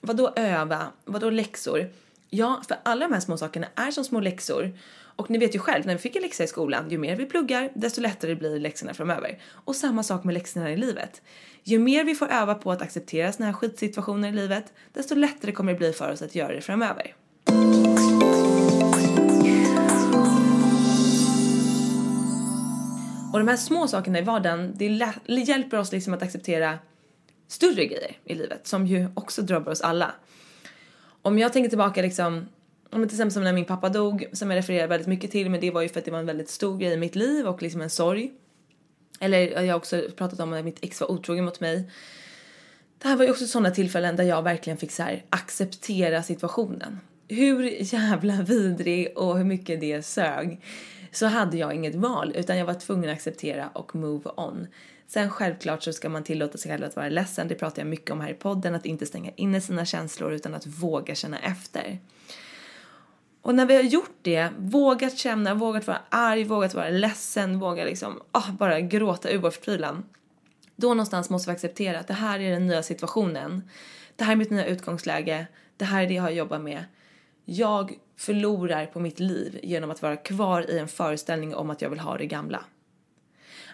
vadå 0.00 0.32
öva, 0.36 0.86
vadå 1.04 1.30
läxor? 1.30 1.90
Ja, 2.30 2.62
för 2.68 2.76
alla 2.82 3.08
de 3.08 3.14
här 3.14 3.20
små 3.20 3.36
sakerna 3.36 3.66
är 3.74 3.90
som 3.90 4.04
små 4.04 4.20
läxor 4.20 4.72
Och 5.20 5.30
ni 5.30 5.38
vet 5.38 5.54
ju 5.54 5.58
själv, 5.58 5.86
när 5.86 5.94
vi 5.94 6.00
fick 6.00 6.16
en 6.16 6.22
läxa 6.22 6.44
i 6.44 6.46
skolan, 6.46 6.90
ju 6.90 6.98
mer 6.98 7.16
vi 7.16 7.26
pluggar, 7.26 7.70
desto 7.74 8.00
lättare 8.00 8.34
blir 8.34 8.60
läxorna 8.60 8.94
framöver. 8.94 9.38
Och 9.52 9.76
samma 9.76 10.02
sak 10.02 10.24
med 10.24 10.34
läxorna 10.34 10.72
i 10.72 10.76
livet. 10.76 11.22
Ju 11.64 11.78
mer 11.78 12.04
vi 12.04 12.14
får 12.14 12.28
öva 12.28 12.54
på 12.54 12.72
att 12.72 12.82
acceptera 12.82 13.32
såna 13.32 13.46
här 13.46 13.52
skitsituationer 13.52 14.28
i 14.28 14.32
livet, 14.32 14.72
desto 14.92 15.14
lättare 15.14 15.52
kommer 15.52 15.72
det 15.72 15.78
bli 15.78 15.92
för 15.92 16.12
oss 16.12 16.22
att 16.22 16.34
göra 16.34 16.52
det 16.52 16.60
framöver. 16.60 17.14
Och 23.32 23.38
de 23.38 23.48
här 23.48 23.56
små 23.56 23.88
sakerna 23.88 24.18
i 24.18 24.22
vardagen, 24.22 24.74
det 24.76 25.34
hjälper 25.34 25.78
oss 25.78 25.92
liksom 25.92 26.14
att 26.14 26.22
acceptera 26.22 26.78
större 27.48 27.86
grejer 27.86 28.16
i 28.24 28.34
livet 28.34 28.66
som 28.66 28.86
ju 28.86 29.08
också 29.14 29.42
drabbar 29.42 29.72
oss 29.72 29.80
alla. 29.80 30.14
Om 31.22 31.38
jag 31.38 31.52
tänker 31.52 31.68
tillbaka 31.68 32.02
liksom, 32.02 32.48
om 32.90 33.02
till 33.02 33.16
exempel 33.16 33.32
som 33.32 33.44
när 33.44 33.52
min 33.52 33.64
pappa 33.64 33.88
dog, 33.88 34.26
som 34.32 34.50
jag 34.50 34.58
refererar 34.58 34.88
väldigt 34.88 35.08
mycket 35.08 35.30
till, 35.30 35.50
men 35.50 35.60
det 35.60 35.70
var 35.70 35.82
ju 35.82 35.88
för 35.88 35.98
att 35.98 36.04
det 36.04 36.10
var 36.10 36.18
en 36.18 36.26
väldigt 36.26 36.50
stor 36.50 36.78
grej 36.78 36.92
i 36.92 36.96
mitt 36.96 37.14
liv 37.14 37.46
och 37.46 37.62
liksom 37.62 37.80
en 37.80 37.90
sorg. 37.90 38.32
Eller 39.20 39.62
jag 39.62 39.72
har 39.72 39.78
också 39.78 40.02
pratat 40.16 40.40
om 40.40 40.52
att 40.52 40.64
mitt 40.64 40.78
ex 40.84 41.00
var 41.00 41.10
otrogen 41.10 41.44
mot 41.44 41.60
mig. 41.60 41.90
Det 42.98 43.08
här 43.08 43.16
var 43.16 43.24
ju 43.24 43.30
också 43.30 43.46
sådana 43.46 43.70
tillfällen 43.70 44.16
där 44.16 44.24
jag 44.24 44.42
verkligen 44.42 44.76
fick 44.76 44.90
så 44.90 45.02
här, 45.02 45.24
acceptera 45.30 46.22
situationen. 46.22 47.00
Hur 47.28 47.62
jävla 47.94 48.42
vidrig 48.42 49.12
och 49.16 49.38
hur 49.38 49.44
mycket 49.44 49.80
det 49.80 50.02
sög 50.02 50.60
så 51.12 51.26
hade 51.26 51.56
jag 51.56 51.74
inget 51.74 51.94
val 51.94 52.32
utan 52.36 52.58
jag 52.58 52.66
var 52.66 52.74
tvungen 52.74 53.10
att 53.10 53.16
acceptera 53.16 53.68
och 53.68 53.94
move 53.94 54.30
on. 54.36 54.66
Sen 55.06 55.30
självklart 55.30 55.82
så 55.82 55.92
ska 55.92 56.08
man 56.08 56.24
tillåta 56.24 56.58
sig 56.58 56.70
själv 56.70 56.84
att 56.84 56.96
vara 56.96 57.08
ledsen, 57.08 57.48
det 57.48 57.54
pratar 57.54 57.82
jag 57.82 57.88
mycket 57.88 58.10
om 58.10 58.20
här 58.20 58.30
i 58.30 58.34
podden, 58.34 58.74
att 58.74 58.86
inte 58.86 59.06
stänga 59.06 59.30
inne 59.36 59.60
sina 59.60 59.84
känslor 59.84 60.32
utan 60.32 60.54
att 60.54 60.66
våga 60.66 61.14
känna 61.14 61.38
efter. 61.38 61.98
Och 63.42 63.54
när 63.54 63.66
vi 63.66 63.74
har 63.74 63.82
gjort 63.82 64.16
det, 64.22 64.48
vågat 64.58 65.18
känna, 65.18 65.54
vågat 65.54 65.86
vara 65.86 66.00
arg, 66.08 66.44
vågat 66.44 66.74
vara 66.74 66.88
ledsen, 66.88 67.58
vågat 67.58 67.86
liksom 67.86 68.20
oh, 68.32 68.52
bara 68.52 68.80
gråta 68.80 69.30
ur 69.30 69.38
vår 69.38 69.50
förtvivlan. 69.50 70.04
Då 70.76 70.88
någonstans 70.88 71.30
måste 71.30 71.50
vi 71.50 71.54
acceptera 71.54 71.98
att 71.98 72.08
det 72.08 72.14
här 72.14 72.40
är 72.40 72.50
den 72.50 72.66
nya 72.66 72.82
situationen. 72.82 73.68
Det 74.16 74.24
här 74.24 74.32
är 74.32 74.36
mitt 74.36 74.50
nya 74.50 74.66
utgångsläge. 74.66 75.46
Det 75.76 75.84
här 75.84 76.02
är 76.02 76.06
det 76.06 76.14
jag 76.14 76.22
har 76.22 76.30
jobbat 76.30 76.60
med. 76.60 76.84
Jag 77.44 77.98
förlorar 78.16 78.86
på 78.86 79.00
mitt 79.00 79.20
liv 79.20 79.60
genom 79.62 79.90
att 79.90 80.02
vara 80.02 80.16
kvar 80.16 80.70
i 80.70 80.78
en 80.78 80.88
föreställning 80.88 81.54
om 81.54 81.70
att 81.70 81.82
jag 81.82 81.90
vill 81.90 82.00
ha 82.00 82.18
det 82.18 82.26
gamla. 82.26 82.64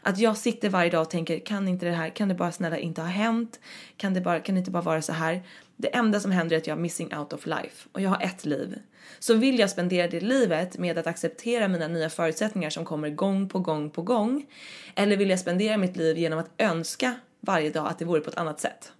Att 0.03 0.19
jag 0.19 0.37
sitter 0.37 0.69
varje 0.69 0.91
dag 0.91 1.03
och 1.03 1.11
tänker, 1.11 1.39
kan 1.39 1.69
inte 1.69 1.87
det 1.87 1.93
här, 1.93 2.09
kan 2.09 2.29
det 2.29 2.35
bara 2.35 2.53
snälla 2.53 2.79
inte 2.79 3.01
ha 3.01 3.09
hänt? 3.09 3.61
Kan 3.97 4.15
det, 4.15 4.21
bara, 4.21 4.41
kan 4.41 4.55
det 4.55 4.59
inte 4.59 4.71
bara 4.71 4.83
vara 4.83 5.03
så 5.03 5.13
här? 5.13 5.43
Det 5.77 5.97
enda 5.97 6.21
som 6.21 6.31
händer 6.31 6.57
är 6.57 6.61
att 6.61 6.67
jag 6.67 6.77
är 6.79 6.83
missing 6.83 7.17
out 7.17 7.33
of 7.33 7.47
life 7.47 7.89
och 7.93 8.01
jag 8.01 8.11
har 8.11 8.23
ett 8.23 8.45
liv. 8.45 8.79
Så 9.19 9.35
vill 9.35 9.59
jag 9.59 9.71
spendera 9.71 10.09
det 10.09 10.21
livet 10.21 10.79
med 10.79 10.99
att 10.99 11.07
acceptera 11.07 11.69
mina 11.69 11.89
nya 11.89 12.11
förutsättningar 12.11 12.71
som 12.71 12.85
kommer 12.85 13.11
gång 13.11 13.49
på 13.49 13.59
gång 13.59 13.91
på 13.91 14.03
gång? 14.03 14.47
Eller 14.95 15.17
vill 15.17 15.31
jag 15.31 15.39
spendera 15.39 15.77
mitt 15.77 15.97
liv 15.97 16.19
genom 16.19 16.39
att 16.39 16.51
önska 16.59 17.15
varje 17.41 17.71
dag 17.71 17.89
att 17.89 17.99
det 17.99 18.05
vore 18.05 18.21
på 18.21 18.31
ett 18.31 18.37
annat 18.37 18.61
sätt? 18.61 18.93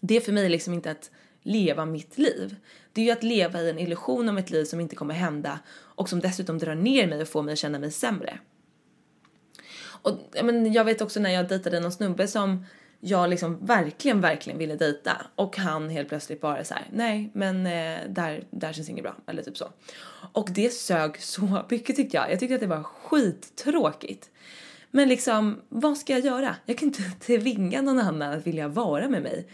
Det 0.00 0.16
är 0.16 0.20
för 0.20 0.32
mig 0.32 0.48
liksom 0.48 0.74
inte 0.74 0.90
att 0.90 1.10
leva 1.42 1.84
mitt 1.84 2.18
liv. 2.18 2.56
Det 2.92 3.00
är 3.00 3.04
ju 3.04 3.10
att 3.10 3.22
leva 3.22 3.60
i 3.60 3.70
en 3.70 3.78
illusion 3.78 4.28
om 4.28 4.38
ett 4.38 4.50
liv 4.50 4.64
som 4.64 4.80
inte 4.80 4.96
kommer 4.96 5.14
hända 5.14 5.58
och 5.76 6.08
som 6.08 6.20
dessutom 6.20 6.58
drar 6.58 6.74
ner 6.74 7.06
mig 7.06 7.22
och 7.22 7.28
får 7.28 7.42
mig 7.42 7.52
att 7.52 7.58
känna 7.58 7.78
mig 7.78 7.90
sämre. 7.90 8.38
Och 10.02 10.18
men 10.44 10.72
jag 10.72 10.84
vet 10.84 11.00
också 11.00 11.20
när 11.20 11.30
jag 11.30 11.48
dejtade 11.48 11.80
någon 11.80 11.92
snubbe 11.92 12.28
som 12.28 12.64
jag 13.00 13.30
liksom 13.30 13.66
verkligen, 13.66 14.20
verkligen 14.20 14.58
ville 14.58 14.76
dejta 14.76 15.26
och 15.34 15.56
han 15.56 15.90
helt 15.90 16.08
plötsligt 16.08 16.40
bara 16.40 16.64
så 16.64 16.74
här, 16.74 16.86
nej, 16.92 17.30
men 17.34 17.66
eh, 17.66 17.98
där, 18.08 18.44
där 18.50 18.72
känns 18.72 18.88
inget 18.88 19.02
bra 19.02 19.16
eller 19.26 19.42
typ 19.42 19.56
så. 19.56 19.72
Och 20.32 20.48
det 20.54 20.70
sög 20.70 21.20
så 21.20 21.64
mycket 21.70 21.96
tyckte 21.96 22.16
jag. 22.16 22.32
Jag 22.32 22.40
tyckte 22.40 22.54
att 22.54 22.60
det 22.60 22.66
var 22.66 22.82
skittråkigt. 22.82 24.30
Men 24.90 25.08
liksom, 25.08 25.60
vad 25.68 25.98
ska 25.98 26.12
jag 26.12 26.24
göra? 26.24 26.56
Jag 26.64 26.78
kan 26.78 26.88
inte 26.88 27.02
tvinga 27.26 27.82
någon 27.82 27.98
annan 27.98 28.32
att 28.32 28.46
vilja 28.46 28.68
vara 28.68 29.08
med 29.08 29.22
mig. 29.22 29.48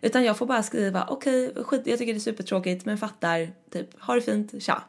Utan 0.00 0.24
jag 0.24 0.36
får 0.38 0.46
bara 0.46 0.62
skriva, 0.62 1.06
okej, 1.08 1.48
okay, 1.48 1.64
skit, 1.64 1.82
jag 1.84 1.98
tycker 1.98 2.12
det 2.12 2.18
är 2.18 2.20
supertråkigt 2.20 2.84
men 2.84 2.98
fattar, 2.98 3.52
typ, 3.70 4.00
ha 4.00 4.14
det 4.14 4.20
fint, 4.20 4.62
tja. 4.62 4.82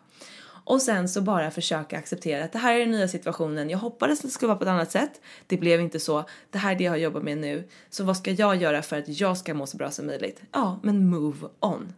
Och 0.63 0.81
sen 0.81 1.09
så 1.09 1.21
bara 1.21 1.51
försöka 1.51 1.97
acceptera 1.97 2.43
att 2.43 2.51
det 2.51 2.59
här 2.59 2.75
är 2.75 2.79
den 2.79 2.91
nya 2.91 3.07
situationen. 3.07 3.69
Jag 3.69 3.77
hoppades 3.77 4.19
att 4.19 4.25
det 4.25 4.29
skulle 4.29 4.47
vara 4.47 4.57
på 4.57 4.63
ett 4.63 4.69
annat 4.69 4.91
sätt. 4.91 5.21
Det 5.47 5.57
blev 5.57 5.81
inte 5.81 5.99
så. 5.99 6.23
Det 6.49 6.57
här 6.57 6.71
är 6.71 6.75
det 6.75 6.83
jag 6.83 6.91
har 6.91 6.97
jobbat 6.97 7.23
med 7.23 7.37
nu. 7.37 7.67
Så 7.89 8.03
vad 8.03 8.17
ska 8.17 8.31
jag 8.31 8.55
göra 8.55 8.81
för 8.81 8.97
att 8.97 9.19
jag 9.19 9.37
ska 9.37 9.53
må 9.53 9.67
så 9.67 9.77
bra 9.77 9.91
som 9.91 10.05
möjligt? 10.05 10.41
Ja, 10.51 10.79
men 10.83 11.09
move 11.09 11.47
on. 11.59 11.93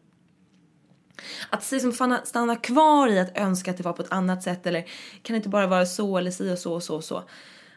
Att 1.50 1.72
liksom 1.72 2.20
stanna 2.24 2.56
kvar 2.56 3.08
i 3.08 3.20
att 3.20 3.38
önska 3.38 3.72
att 3.72 3.78
det 3.78 3.84
var 3.84 3.94
på 3.94 4.02
ett 4.02 4.12
annat 4.12 4.44
sätt 4.44 4.68
eller 4.68 4.82
kan 5.22 5.34
det 5.34 5.36
inte 5.36 5.50
bara 5.50 5.68
vara 5.68 5.86
så 5.86 6.18
eller 6.18 6.32
si 6.32 6.54
och 6.54 6.60
så 6.60 6.74
och 6.74 6.84
så 6.84 6.96
och 6.96 7.04
så. 7.04 7.24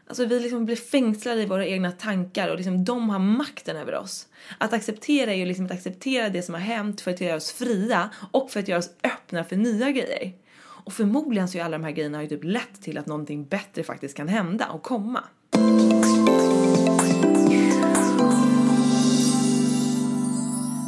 Alltså 0.09 0.27
vi 0.27 0.41
liksom 0.41 0.65
blir 0.65 0.77
fängslade 0.77 1.43
i 1.43 1.47
våra 1.47 1.67
egna 1.67 1.93
tankar 1.93 2.49
och 2.49 2.57
liksom 2.57 2.85
de 2.85 3.11
har 3.11 3.19
makten 3.19 3.77
över 3.77 3.95
oss. 3.95 4.27
Att 4.59 4.73
acceptera 4.73 5.33
är 5.33 5.37
ju 5.37 5.47
liksom 5.47 5.65
att 5.65 5.73
acceptera 5.73 6.29
det 6.29 6.43
som 6.43 6.55
har 6.55 6.61
hänt 6.61 7.01
för 7.01 7.11
att 7.11 7.21
göra 7.21 7.37
oss 7.37 7.53
fria 7.53 8.11
och 8.31 8.51
för 8.51 8.61
att 8.61 8.69
göra 8.69 8.79
oss 8.79 8.91
öppna 9.05 9.45
för 9.45 9.57
nya 9.57 9.91
grejer. 9.91 10.33
Och 10.59 10.93
förmodligen 10.93 11.49
så 11.49 11.59
är 11.59 11.63
alla 11.63 11.79
de 11.79 11.85
här 11.85 11.91
grejerna 11.91 12.23
ju 12.23 12.29
typ 12.29 12.45
lett 12.45 12.83
till 12.83 12.99
att 12.99 13.07
någonting 13.07 13.45
bättre 13.45 13.83
faktiskt 13.83 14.17
kan 14.17 14.29
hända 14.29 14.69
och 14.69 14.83
komma. 14.83 15.25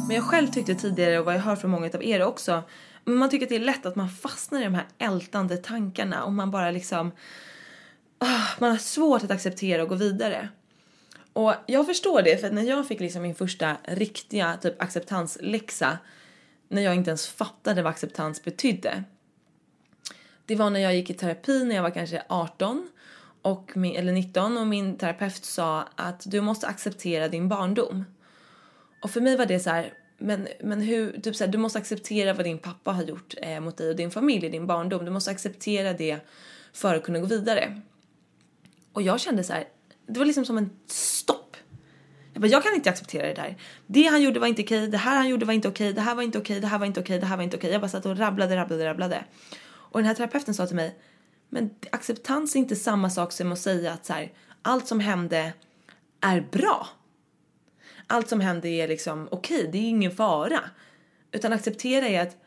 Men 0.07 0.15
jag 0.15 0.23
själv 0.23 0.47
tyckte 0.47 0.75
tidigare 0.75 1.19
och 1.19 1.25
vad 1.25 1.35
jag 1.35 1.41
hör 1.41 1.55
från 1.55 1.71
många 1.71 1.89
av 1.93 2.03
er 2.03 2.23
också, 2.23 2.63
man 3.05 3.29
tycker 3.29 3.45
att 3.45 3.49
det 3.49 3.55
är 3.55 3.59
lätt 3.59 3.85
att 3.85 3.95
man 3.95 4.09
fastnar 4.09 4.61
i 4.61 4.63
de 4.63 4.73
här 4.73 4.87
ältande 4.97 5.57
tankarna 5.57 6.23
och 6.23 6.33
man 6.33 6.51
bara 6.51 6.71
liksom, 6.71 7.11
Ah, 8.19 8.47
man 8.59 8.71
har 8.71 8.77
svårt 8.77 9.23
att 9.23 9.31
acceptera 9.31 9.83
och 9.83 9.89
gå 9.89 9.95
vidare. 9.95 10.49
Och 11.33 11.53
jag 11.65 11.85
förstår 11.85 12.21
det 12.21 12.41
för 12.41 12.51
när 12.51 12.63
jag 12.63 12.87
fick 12.87 12.99
liksom 12.99 13.21
min 13.21 13.35
första 13.35 13.77
riktiga 13.83 14.57
typ 14.61 14.81
acceptansläxa 14.81 15.97
när 16.67 16.81
jag 16.81 16.95
inte 16.95 17.09
ens 17.09 17.27
fattade 17.27 17.81
vad 17.81 17.89
acceptans 17.89 18.43
betydde 18.43 19.03
det 20.49 20.55
var 20.55 20.69
när 20.69 20.79
jag 20.79 20.95
gick 20.95 21.09
i 21.09 21.13
terapi 21.13 21.63
när 21.63 21.75
jag 21.75 21.83
var 21.83 21.89
kanske 21.89 22.23
18 22.27 22.89
och 23.41 23.77
min, 23.77 23.95
eller 23.95 24.13
19 24.13 24.57
och 24.57 24.67
min 24.67 24.97
terapeut 24.97 25.45
sa 25.45 25.87
att 25.95 26.31
du 26.31 26.41
måste 26.41 26.67
acceptera 26.67 27.27
din 27.27 27.49
barndom. 27.49 28.05
Och 29.01 29.11
för 29.11 29.21
mig 29.21 29.37
var 29.37 29.45
det 29.45 29.59
så 29.59 29.69
här, 29.69 29.93
men, 30.17 30.47
men 30.63 30.81
hur, 30.81 31.21
typ 31.21 31.35
så 31.35 31.43
här, 31.43 31.51
du 31.51 31.57
måste 31.57 31.79
acceptera 31.79 32.33
vad 32.33 32.45
din 32.45 32.57
pappa 32.57 32.91
har 32.91 33.03
gjort 33.03 33.33
eh, 33.41 33.59
mot 33.59 33.77
dig 33.77 33.89
och 33.89 33.95
din 33.95 34.11
familj, 34.11 34.45
i 34.45 34.49
din 34.49 34.67
barndom. 34.67 35.05
Du 35.05 35.11
måste 35.11 35.31
acceptera 35.31 35.93
det 35.93 36.19
för 36.73 36.95
att 36.95 37.03
kunna 37.03 37.19
gå 37.19 37.25
vidare. 37.25 37.81
Och 38.93 39.01
jag 39.01 39.19
kände 39.19 39.43
så 39.43 39.53
här, 39.53 39.67
det 40.07 40.19
var 40.19 40.25
liksom 40.25 40.45
som 40.45 40.57
en 40.57 40.69
stopp. 40.87 41.57
Jag 42.33 42.41
bara, 42.41 42.47
jag 42.47 42.63
kan 42.63 42.75
inte 42.75 42.89
acceptera 42.89 43.27
det 43.27 43.33
där. 43.33 43.57
Det 43.87 44.03
han 44.03 44.21
gjorde 44.21 44.39
var 44.39 44.47
inte 44.47 44.61
okej, 44.61 44.87
det 44.87 44.97
här 44.97 45.17
han 45.17 45.29
gjorde 45.29 45.45
var 45.45 45.53
inte 45.53 45.67
okej, 45.67 45.93
det 45.93 46.01
här 46.01 46.15
var 46.15 46.23
inte 46.23 46.37
okej, 46.39 46.59
det 46.59 46.67
här 46.67 46.79
var 46.79 46.85
inte 46.85 46.99
okej, 46.99 47.19
det 47.19 47.25
här 47.25 47.37
var 47.37 47.43
inte 47.43 47.57
okej. 47.57 47.71
Jag 47.71 47.81
bara 47.81 47.89
satt 47.89 48.05
och 48.05 48.17
rabblade, 48.17 48.55
rabblade, 48.55 48.85
rabblade. 48.85 49.23
Och 49.65 49.99
den 49.99 50.07
här 50.07 50.15
terapeuten 50.15 50.53
sa 50.53 50.67
till 50.67 50.75
mig, 50.75 50.97
men 51.49 51.69
acceptans 51.91 52.55
är 52.55 52.59
inte 52.59 52.75
samma 52.75 53.09
sak 53.09 53.31
som 53.31 53.51
att 53.51 53.59
säga 53.59 53.93
att 53.93 54.05
så 54.05 54.13
här, 54.13 54.31
allt 54.61 54.87
som 54.87 54.99
hände 54.99 55.53
är 56.21 56.41
bra. 56.51 56.87
Allt 58.07 58.29
som 58.29 58.39
hände 58.39 58.69
är 58.69 58.87
liksom 58.87 59.27
okej, 59.31 59.57
okay, 59.57 59.71
det 59.71 59.77
är 59.77 59.89
ingen 59.89 60.11
fara. 60.11 60.59
Utan 61.31 61.53
acceptera 61.53 62.07
är 62.07 62.21
att 62.21 62.37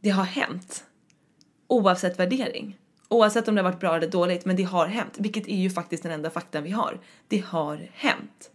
det 0.00 0.10
har 0.10 0.24
hänt. 0.24 0.84
Oavsett 1.66 2.18
värdering. 2.18 2.78
Oavsett 3.08 3.48
om 3.48 3.54
det 3.54 3.62
har 3.62 3.70
varit 3.70 3.80
bra 3.80 3.96
eller 3.96 4.08
dåligt, 4.08 4.44
men 4.44 4.56
det 4.56 4.62
har 4.62 4.86
hänt. 4.86 5.14
Vilket 5.18 5.48
är 5.48 5.56
ju 5.56 5.70
faktiskt 5.70 6.02
den 6.02 6.12
enda 6.12 6.30
faktan 6.30 6.62
vi 6.62 6.70
har. 6.70 7.00
Det 7.28 7.38
har 7.38 7.88
hänt. 7.92 8.50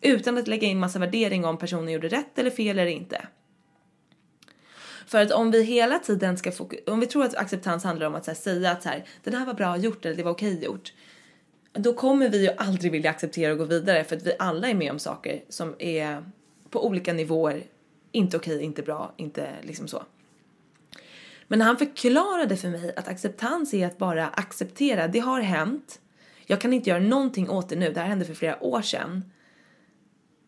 Utan 0.00 0.38
att 0.38 0.48
lägga 0.48 0.68
in 0.68 0.78
massa 0.78 0.98
värdering 0.98 1.44
om 1.44 1.58
personen 1.58 1.88
gjorde 1.88 2.08
rätt 2.08 2.38
eller 2.38 2.50
fel 2.50 2.78
eller 2.78 2.90
inte. 2.90 3.26
För 5.06 5.22
att 5.22 5.32
om 5.32 5.50
vi 5.50 5.62
hela 5.62 5.98
tiden 5.98 6.36
ska 6.38 6.52
fokusera, 6.52 6.92
om 6.92 7.00
vi 7.00 7.06
tror 7.06 7.24
att 7.24 7.34
acceptans 7.34 7.84
handlar 7.84 8.06
om 8.06 8.14
att 8.14 8.26
här, 8.26 8.34
säga 8.34 8.70
att 8.70 8.82
så 8.82 8.88
här, 8.88 9.04
det 9.24 9.36
här 9.36 9.46
var 9.46 9.54
bra 9.54 9.76
gjort 9.76 10.04
eller 10.04 10.16
det 10.16 10.22
var 10.22 10.30
okej 10.30 10.64
gjort. 10.64 10.92
Då 11.72 11.92
kommer 11.92 12.28
vi 12.28 12.42
ju 12.42 12.50
aldrig 12.56 12.92
vilja 12.92 13.10
acceptera 13.10 13.52
och 13.52 13.58
gå 13.58 13.64
vidare 13.64 14.04
för 14.04 14.16
att 14.16 14.26
vi 14.26 14.32
alla 14.38 14.68
är 14.68 14.74
med 14.74 14.90
om 14.92 14.98
saker 14.98 15.44
som 15.48 15.74
är 15.78 16.24
på 16.70 16.86
olika 16.86 17.12
nivåer 17.12 17.62
inte 18.12 18.36
okej, 18.36 18.62
inte 18.62 18.82
bra, 18.82 19.14
inte 19.16 19.48
liksom 19.62 19.88
så. 19.88 20.02
Men 21.52 21.60
han 21.60 21.76
förklarade 21.76 22.56
för 22.56 22.68
mig 22.68 22.94
att 22.96 23.08
acceptans 23.08 23.74
är 23.74 23.86
att 23.86 23.98
bara 23.98 24.28
acceptera, 24.28 25.08
det 25.08 25.18
har 25.18 25.40
hänt. 25.40 26.00
Jag 26.46 26.60
kan 26.60 26.72
inte 26.72 26.90
göra 26.90 27.00
någonting 27.00 27.50
åt 27.50 27.68
det 27.68 27.76
nu, 27.76 27.92
det 27.92 28.00
här 28.00 28.06
hände 28.06 28.24
för 28.24 28.34
flera 28.34 28.62
år 28.62 28.82
sedan. 28.82 29.24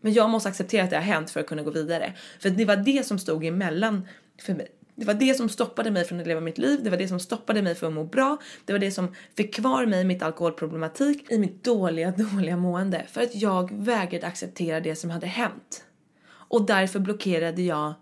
Men 0.01 0.13
jag 0.13 0.31
måste 0.31 0.49
acceptera 0.49 0.85
att 0.85 0.91
det 0.91 0.97
har 0.97 1.03
hänt 1.03 1.31
för 1.31 1.41
att 1.41 1.47
kunna 1.47 1.63
gå 1.63 1.71
vidare. 1.71 2.13
För 2.41 2.51
det 2.51 2.65
var 2.65 2.77
det 2.77 3.07
som 3.07 3.19
stod 3.19 3.45
emellan 3.45 4.09
för 4.43 4.55
mig. 4.55 4.69
Det 4.95 5.05
var 5.05 5.15
det 5.15 5.35
som 5.35 5.49
stoppade 5.49 5.91
mig 5.91 6.05
från 6.05 6.21
att 6.21 6.27
leva 6.27 6.41
mitt 6.41 6.59
liv, 6.59 6.81
det 6.83 6.91
var 6.91 6.97
det 6.97 7.09
som 7.09 7.21
stoppade 7.21 7.63
mig 7.63 7.75
från 7.75 7.89
att 7.89 7.95
må 7.95 8.05
bra, 8.05 8.39
det 8.65 8.73
var 8.73 8.81
det 8.81 8.91
som 8.91 9.15
fick 9.37 9.55
kvar 9.55 9.87
mig 9.87 10.01
i 10.01 10.05
mitt 10.05 10.23
alkoholproblematik, 10.23 11.31
i 11.31 11.39
mitt 11.39 11.65
dåliga, 11.65 12.11
dåliga 12.33 12.57
mående. 12.57 13.05
För 13.09 13.23
att 13.23 13.35
jag 13.35 13.73
vägrade 13.73 14.27
acceptera 14.27 14.81
det 14.81 14.97
som 14.97 15.11
hade 15.11 15.27
hänt. 15.27 15.85
Och 16.27 16.67
därför 16.67 16.99
blockerade 16.99 17.63
jag 17.63 17.95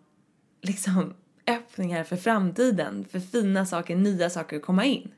liksom 0.60 1.14
öppningar 1.46 2.04
för 2.04 2.16
framtiden, 2.16 3.04
för 3.10 3.20
fina 3.20 3.66
saker, 3.66 3.96
nya 3.96 4.30
saker 4.30 4.56
att 4.56 4.62
komma 4.62 4.84
in. 4.84 5.10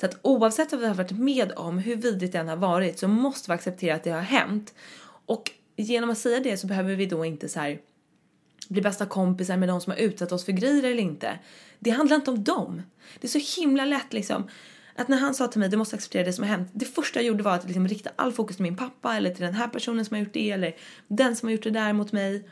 Så 0.00 0.06
att 0.06 0.18
oavsett 0.22 0.72
vad 0.72 0.80
vi 0.80 0.86
har 0.86 0.94
varit 0.94 1.10
med 1.10 1.52
om, 1.56 1.78
hur 1.78 1.96
vidrigt 1.96 2.32
det 2.32 2.38
än 2.38 2.48
har 2.48 2.56
varit, 2.56 2.98
så 2.98 3.08
måste 3.08 3.50
vi 3.50 3.54
acceptera 3.54 3.94
att 3.94 4.04
det 4.04 4.10
har 4.10 4.20
hänt. 4.20 4.74
Och 5.26 5.50
genom 5.76 6.10
att 6.10 6.18
säga 6.18 6.40
det 6.40 6.56
så 6.56 6.66
behöver 6.66 6.94
vi 6.94 7.06
då 7.06 7.24
inte 7.24 7.48
så 7.48 7.60
här 7.60 7.80
bli 8.68 8.82
bästa 8.82 9.06
kompisar 9.06 9.56
med 9.56 9.68
de 9.68 9.80
som 9.80 9.90
har 9.90 9.98
utsatt 9.98 10.32
oss 10.32 10.44
för 10.44 10.52
grejer 10.52 10.82
eller 10.82 11.02
inte. 11.02 11.38
Det 11.78 11.90
handlar 11.90 12.16
inte 12.16 12.30
om 12.30 12.44
dem. 12.44 12.82
Det 13.20 13.26
är 13.26 13.40
så 13.40 13.60
himla 13.60 13.84
lätt 13.84 14.12
liksom 14.12 14.48
att 14.94 15.08
när 15.08 15.18
han 15.18 15.34
sa 15.34 15.48
till 15.48 15.60
mig 15.60 15.68
du 15.68 15.76
måste 15.76 15.96
acceptera 15.96 16.24
det 16.24 16.32
som 16.32 16.44
har 16.44 16.50
hänt. 16.50 16.70
Det 16.72 16.84
första 16.84 17.18
jag 17.18 17.26
gjorde 17.26 17.42
var 17.42 17.54
att 17.54 17.64
liksom 17.64 17.88
rikta 17.88 18.10
all 18.16 18.32
fokus 18.32 18.56
till 18.56 18.62
min 18.62 18.76
pappa 18.76 19.16
eller 19.16 19.30
till 19.30 19.44
den 19.44 19.54
här 19.54 19.68
personen 19.68 20.04
som 20.04 20.14
har 20.14 20.24
gjort 20.24 20.32
det 20.32 20.50
eller 20.50 20.76
den 21.08 21.36
som 21.36 21.46
har 21.46 21.52
gjort 21.52 21.62
det 21.62 21.70
där 21.70 21.92
mot 21.92 22.12
mig. 22.12 22.48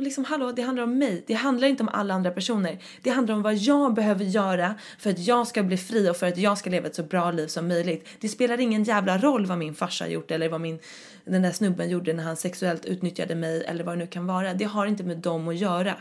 Och 0.00 0.04
liksom 0.04 0.24
hallå, 0.24 0.52
det 0.52 0.62
handlar 0.62 0.84
om 0.84 0.98
mig. 0.98 1.24
Det 1.26 1.34
handlar 1.34 1.68
inte 1.68 1.82
om 1.82 1.88
alla 1.88 2.14
andra 2.14 2.30
personer. 2.30 2.78
Det 3.02 3.10
handlar 3.10 3.34
om 3.34 3.42
vad 3.42 3.54
jag 3.54 3.94
behöver 3.94 4.24
göra 4.24 4.74
för 4.98 5.10
att 5.10 5.18
jag 5.18 5.46
ska 5.46 5.62
bli 5.62 5.76
fri 5.76 6.10
och 6.10 6.16
för 6.16 6.26
att 6.26 6.38
jag 6.38 6.58
ska 6.58 6.70
leva 6.70 6.86
ett 6.86 6.94
så 6.94 7.02
bra 7.02 7.30
liv 7.30 7.46
som 7.46 7.68
möjligt. 7.68 8.08
Det 8.20 8.28
spelar 8.28 8.60
ingen 8.60 8.84
jävla 8.84 9.18
roll 9.18 9.46
vad 9.46 9.58
min 9.58 9.74
farsa 9.74 10.08
gjort 10.08 10.30
eller 10.30 10.48
vad 10.48 10.60
min, 10.60 10.78
den 11.24 11.42
där 11.42 11.52
snubben 11.52 11.90
gjorde 11.90 12.12
när 12.12 12.24
han 12.24 12.36
sexuellt 12.36 12.84
utnyttjade 12.84 13.34
mig 13.34 13.64
eller 13.64 13.84
vad 13.84 13.94
det 13.94 13.98
nu 13.98 14.06
kan 14.06 14.26
vara. 14.26 14.54
Det 14.54 14.64
har 14.64 14.86
inte 14.86 15.04
med 15.04 15.18
dem 15.18 15.48
att 15.48 15.56
göra. 15.56 15.94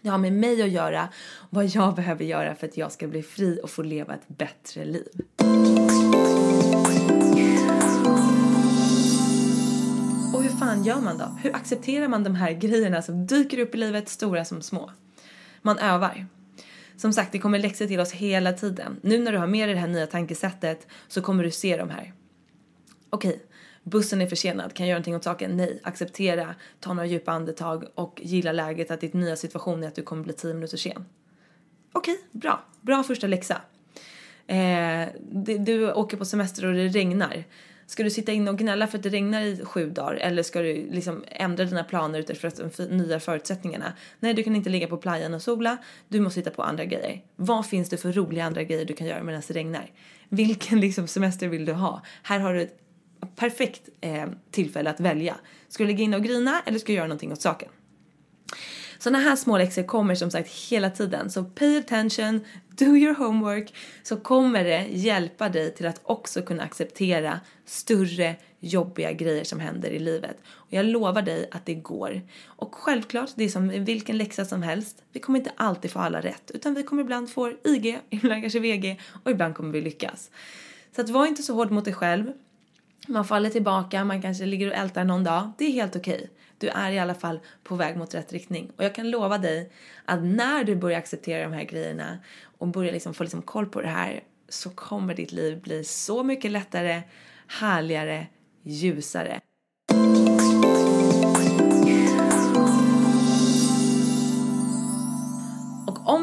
Det 0.00 0.08
har 0.08 0.18
med 0.18 0.32
mig 0.32 0.62
att 0.62 0.70
göra 0.70 1.08
vad 1.50 1.66
jag 1.66 1.94
behöver 1.94 2.24
göra 2.24 2.54
för 2.54 2.66
att 2.66 2.76
jag 2.76 2.92
ska 2.92 3.08
bli 3.08 3.22
fri 3.22 3.60
och 3.62 3.70
få 3.70 3.82
leva 3.82 4.14
ett 4.14 4.28
bättre 4.28 4.84
liv. 4.84 5.22
Och 10.42 10.48
hur 10.48 10.56
fan 10.56 10.84
gör 10.84 11.00
man 11.00 11.18
då? 11.18 11.24
Hur 11.42 11.56
accepterar 11.56 12.08
man 12.08 12.24
de 12.24 12.34
här 12.34 12.52
grejerna 12.52 13.02
som 13.02 13.26
dyker 13.26 13.58
upp 13.58 13.74
i 13.74 13.78
livet, 13.78 14.08
stora 14.08 14.44
som 14.44 14.62
små? 14.62 14.90
Man 15.62 15.78
övar. 15.78 16.26
Som 16.96 17.12
sagt, 17.12 17.32
det 17.32 17.38
kommer 17.38 17.58
läxor 17.58 17.86
till 17.86 18.00
oss 18.00 18.12
hela 18.12 18.52
tiden. 18.52 19.00
Nu 19.02 19.18
när 19.18 19.32
du 19.32 19.38
har 19.38 19.46
med 19.46 19.68
dig 19.68 19.74
det 19.74 19.80
här 19.80 19.88
nya 19.88 20.06
tankesättet 20.06 20.86
så 21.08 21.22
kommer 21.22 21.44
du 21.44 21.50
se 21.50 21.76
de 21.76 21.90
här. 21.90 22.12
Okej, 23.10 23.42
bussen 23.82 24.22
är 24.22 24.26
försenad, 24.26 24.74
kan 24.74 24.86
jag 24.86 24.90
göra 24.90 24.98
någonting 24.98 25.16
åt 25.16 25.24
saken? 25.24 25.56
Nej. 25.56 25.80
Acceptera, 25.82 26.54
ta 26.80 26.92
några 26.92 27.06
djupa 27.06 27.32
andetag 27.32 27.84
och 27.94 28.20
gilla 28.24 28.52
läget 28.52 28.90
att 28.90 29.00
ditt 29.00 29.14
nya 29.14 29.36
situation 29.36 29.84
är 29.84 29.88
att 29.88 29.94
du 29.94 30.02
kommer 30.02 30.22
bli 30.22 30.32
10 30.32 30.54
minuter 30.54 30.76
sen. 30.76 31.04
Okej, 31.92 32.20
bra. 32.30 32.64
Bra 32.80 33.02
första 33.02 33.26
läxa. 33.26 33.60
Eh, 34.46 35.08
du 35.58 35.92
åker 35.92 36.16
på 36.16 36.24
semester 36.24 36.66
och 36.66 36.74
det 36.74 36.88
regnar. 36.88 37.44
Ska 37.86 38.02
du 38.02 38.10
sitta 38.10 38.32
inne 38.32 38.50
och 38.50 38.58
gnälla 38.58 38.86
för 38.86 38.98
att 38.98 39.02
det 39.02 39.08
regnar 39.08 39.42
i 39.42 39.64
sju 39.64 39.90
dagar 39.90 40.14
eller 40.14 40.42
ska 40.42 40.62
du 40.62 40.90
liksom 40.90 41.24
ändra 41.28 41.64
dina 41.64 41.84
planer 41.84 42.18
utifrån 42.18 42.50
de 42.76 42.84
nya 42.84 43.20
förutsättningarna? 43.20 43.92
Nej, 44.20 44.34
du 44.34 44.42
kan 44.42 44.56
inte 44.56 44.70
ligga 44.70 44.88
på 44.88 44.96
playan 44.96 45.34
och 45.34 45.42
sola. 45.42 45.76
Du 46.08 46.20
måste 46.20 46.40
hitta 46.40 46.50
på 46.50 46.62
andra 46.62 46.84
grejer. 46.84 47.22
Vad 47.36 47.66
finns 47.66 47.88
det 47.88 47.96
för 47.96 48.12
roliga 48.12 48.44
andra 48.44 48.62
grejer 48.62 48.84
du 48.84 48.94
kan 48.94 49.06
göra 49.06 49.22
medan 49.22 49.42
det 49.48 49.54
regnar? 49.54 49.90
Vilken 50.28 50.80
liksom 50.80 51.06
semester 51.06 51.48
vill 51.48 51.64
du 51.64 51.72
ha? 51.72 52.02
Här 52.22 52.40
har 52.40 52.54
du 52.54 52.62
ett 52.62 52.78
perfekt 53.36 53.88
eh, 54.00 54.26
tillfälle 54.50 54.90
att 54.90 55.00
välja. 55.00 55.36
Ska 55.68 55.82
du 55.82 55.88
ligga 55.88 56.04
inne 56.04 56.16
och 56.16 56.24
grina 56.24 56.62
eller 56.66 56.78
ska 56.78 56.86
du 56.86 56.96
göra 56.96 57.06
någonting 57.06 57.32
åt 57.32 57.42
saken? 57.42 57.68
Sådana 59.02 59.18
här 59.18 59.36
små 59.36 59.58
läxor 59.58 59.82
kommer 59.82 60.14
som 60.14 60.30
sagt 60.30 60.48
hela 60.70 60.90
tiden. 60.90 61.30
Så 61.30 61.44
pay 61.44 61.78
attention, 61.78 62.40
do 62.68 62.84
your 62.84 63.14
homework, 63.14 63.74
så 64.02 64.16
kommer 64.16 64.64
det 64.64 64.86
hjälpa 64.90 65.48
dig 65.48 65.74
till 65.74 65.86
att 65.86 66.00
också 66.02 66.42
kunna 66.42 66.62
acceptera 66.62 67.40
större 67.64 68.36
jobbiga 68.60 69.12
grejer 69.12 69.44
som 69.44 69.60
händer 69.60 69.90
i 69.90 69.98
livet. 69.98 70.36
Och 70.46 70.72
jag 70.72 70.86
lovar 70.86 71.22
dig 71.22 71.48
att 71.50 71.66
det 71.66 71.74
går. 71.74 72.22
Och 72.46 72.74
självklart, 72.74 73.30
det 73.34 73.44
är 73.44 73.48
som 73.48 73.68
vilken 73.84 74.18
läxa 74.18 74.44
som 74.44 74.62
helst. 74.62 75.02
Vi 75.12 75.20
kommer 75.20 75.38
inte 75.38 75.52
alltid 75.56 75.90
få 75.90 75.98
alla 75.98 76.20
rätt, 76.20 76.50
utan 76.54 76.74
vi 76.74 76.82
kommer 76.82 77.02
ibland 77.02 77.30
få 77.30 77.52
IG, 77.64 77.98
ibland 78.10 78.42
kanske 78.42 78.60
VG 78.60 79.00
och 79.24 79.30
ibland 79.30 79.54
kommer 79.54 79.72
vi 79.72 79.80
lyckas. 79.80 80.30
Så 80.96 81.00
att 81.00 81.10
var 81.10 81.26
inte 81.26 81.42
så 81.42 81.54
hård 81.54 81.70
mot 81.70 81.84
dig 81.84 81.94
själv. 81.94 82.32
Man 83.08 83.24
faller 83.24 83.50
tillbaka, 83.50 84.04
man 84.04 84.22
kanske 84.22 84.46
ligger 84.46 84.66
och 84.66 84.76
ältar 84.76 85.04
någon 85.04 85.24
dag. 85.24 85.52
Det 85.58 85.64
är 85.64 85.70
helt 85.70 85.96
okej. 85.96 86.14
Okay. 86.14 86.28
Du 86.62 86.68
är 86.68 86.90
i 86.90 86.98
alla 86.98 87.14
fall 87.14 87.40
på 87.62 87.74
väg 87.74 87.96
mot 87.96 88.14
rätt 88.14 88.32
riktning. 88.32 88.70
Och 88.76 88.84
jag 88.84 88.94
kan 88.94 89.10
lova 89.10 89.38
dig 89.38 89.72
att 90.04 90.22
när 90.22 90.64
du 90.64 90.76
börjar 90.76 90.98
acceptera 90.98 91.42
de 91.42 91.52
här 91.52 91.64
grejerna 91.64 92.18
och 92.58 92.68
börjar 92.68 92.92
liksom 92.92 93.14
få 93.14 93.22
liksom 93.22 93.42
koll 93.42 93.66
på 93.66 93.80
det 93.80 93.88
här 93.88 94.24
så 94.48 94.70
kommer 94.70 95.14
ditt 95.14 95.32
liv 95.32 95.60
bli 95.62 95.84
så 95.84 96.22
mycket 96.22 96.50
lättare, 96.50 97.02
härligare, 97.46 98.26
ljusare. 98.62 99.40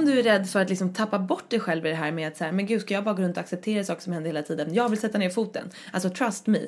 Du 0.09 0.19
är 0.19 0.23
rädd 0.23 0.49
för 0.49 0.61
att 0.61 0.69
liksom 0.69 0.93
tappa 0.93 1.19
bort 1.19 1.49
dig 1.49 1.59
själv 1.59 1.85
i 1.85 1.89
det 1.89 1.95
här 1.95 2.11
med 2.11 2.27
att 2.27 2.37
så 2.37 2.43
här, 2.43 2.51
men 2.51 2.65
gud 2.65 2.81
ska 2.81 2.93
jag 2.93 3.03
bara 3.03 3.15
gå 3.15 3.21
runt 3.21 3.37
och 3.37 3.43
acceptera 3.43 3.83
saker 3.83 4.01
som 4.01 4.13
händer 4.13 4.29
hela 4.29 4.43
tiden? 4.43 4.73
Jag 4.73 4.89
vill 4.89 4.99
sätta 4.99 5.17
ner 5.17 5.29
foten. 5.29 5.69
Alltså 5.91 6.09
trust 6.09 6.47
me. 6.47 6.59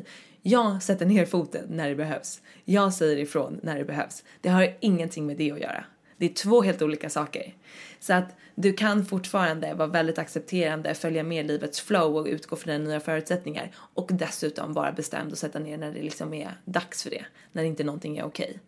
Jag 0.42 0.84
sätter 0.84 1.06
ner 1.06 1.26
foten 1.26 1.66
när 1.70 1.90
det 1.90 1.96
behövs. 1.96 2.42
Jag 2.66 2.94
säger 2.94 3.18
ifrån 3.18 3.60
när 3.64 3.78
det 3.78 3.86
behövs. 3.86 4.24
Det 4.42 4.50
har 4.50 4.78
ingenting 4.80 5.26
med 5.26 5.38
det 5.38 5.52
att 5.52 5.60
göra. 5.60 5.84
Det 6.18 6.26
är 6.26 6.34
två 6.34 6.62
helt 6.62 6.82
olika 6.82 7.10
saker. 7.10 7.54
Så 8.00 8.14
att 8.14 8.36
du 8.56 8.74
kan 8.74 9.06
fortfarande 9.06 9.74
vara 9.74 9.88
väldigt 9.88 10.18
accepterande, 10.18 10.94
följa 10.94 11.24
med 11.24 11.48
livets 11.48 11.82
flow 11.82 12.18
och 12.18 12.26
utgå 12.26 12.56
från 12.56 12.74
dina 12.74 12.90
nya 12.90 13.00
förutsättningar 13.00 13.72
och 13.76 14.10
dessutom 14.12 14.74
vara 14.74 14.92
bestämd 14.92 15.32
och 15.32 15.38
sätta 15.38 15.60
ner 15.60 15.78
när 15.78 15.92
det 15.92 16.02
liksom 16.02 16.34
är 16.34 16.52
dags 16.66 17.04
för 17.04 17.10
det, 17.10 17.26
när 17.52 17.64
inte 17.64 17.84
någonting 17.84 18.18
är 18.18 18.24
okej. 18.24 18.46
Okay. 18.46 18.60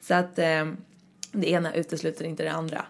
Så 0.00 0.14
att 0.14 0.38
eh, 0.38 0.66
det 1.32 1.50
ena 1.50 1.74
utesluter 1.74 2.24
inte 2.24 2.42
det 2.42 2.52
andra. 2.52 2.84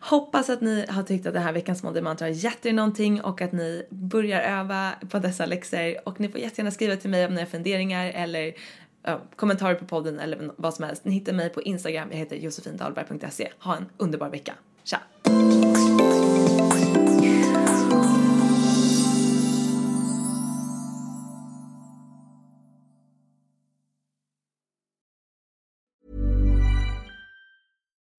Hoppas 0.00 0.50
att 0.50 0.60
ni 0.60 0.86
har 0.88 1.02
tyckt 1.02 1.26
att 1.26 1.34
det 1.34 1.40
här 1.40 1.52
veckans 1.52 1.82
modemantra 1.82 2.26
har 2.26 2.32
gett 2.32 2.66
er 2.66 2.72
någonting 2.72 3.20
och 3.20 3.40
att 3.40 3.52
ni 3.52 3.86
börjar 3.90 4.40
öva 4.40 4.92
på 5.10 5.18
dessa 5.18 5.46
läxor 5.46 6.08
och 6.08 6.20
ni 6.20 6.28
får 6.28 6.40
jättegärna 6.40 6.70
skriva 6.70 6.96
till 6.96 7.10
mig 7.10 7.26
om 7.26 7.34
ni 7.34 7.40
har 7.40 7.46
funderingar 7.46 8.12
eller 8.14 8.54
ja, 9.02 9.20
kommentarer 9.36 9.74
på 9.74 9.84
podden 9.84 10.18
eller 10.18 10.50
vad 10.56 10.74
som 10.74 10.84
helst. 10.84 11.04
Ni 11.04 11.12
hittar 11.12 11.32
mig 11.32 11.48
på 11.50 11.62
Instagram, 11.62 12.08
jag 12.10 12.18
heter 12.18 12.36
josefindalberg.se. 12.36 13.48
Ha 13.58 13.76
en 13.76 13.86
underbar 13.96 14.28
vecka. 14.28 14.54
Tja! 14.84 14.98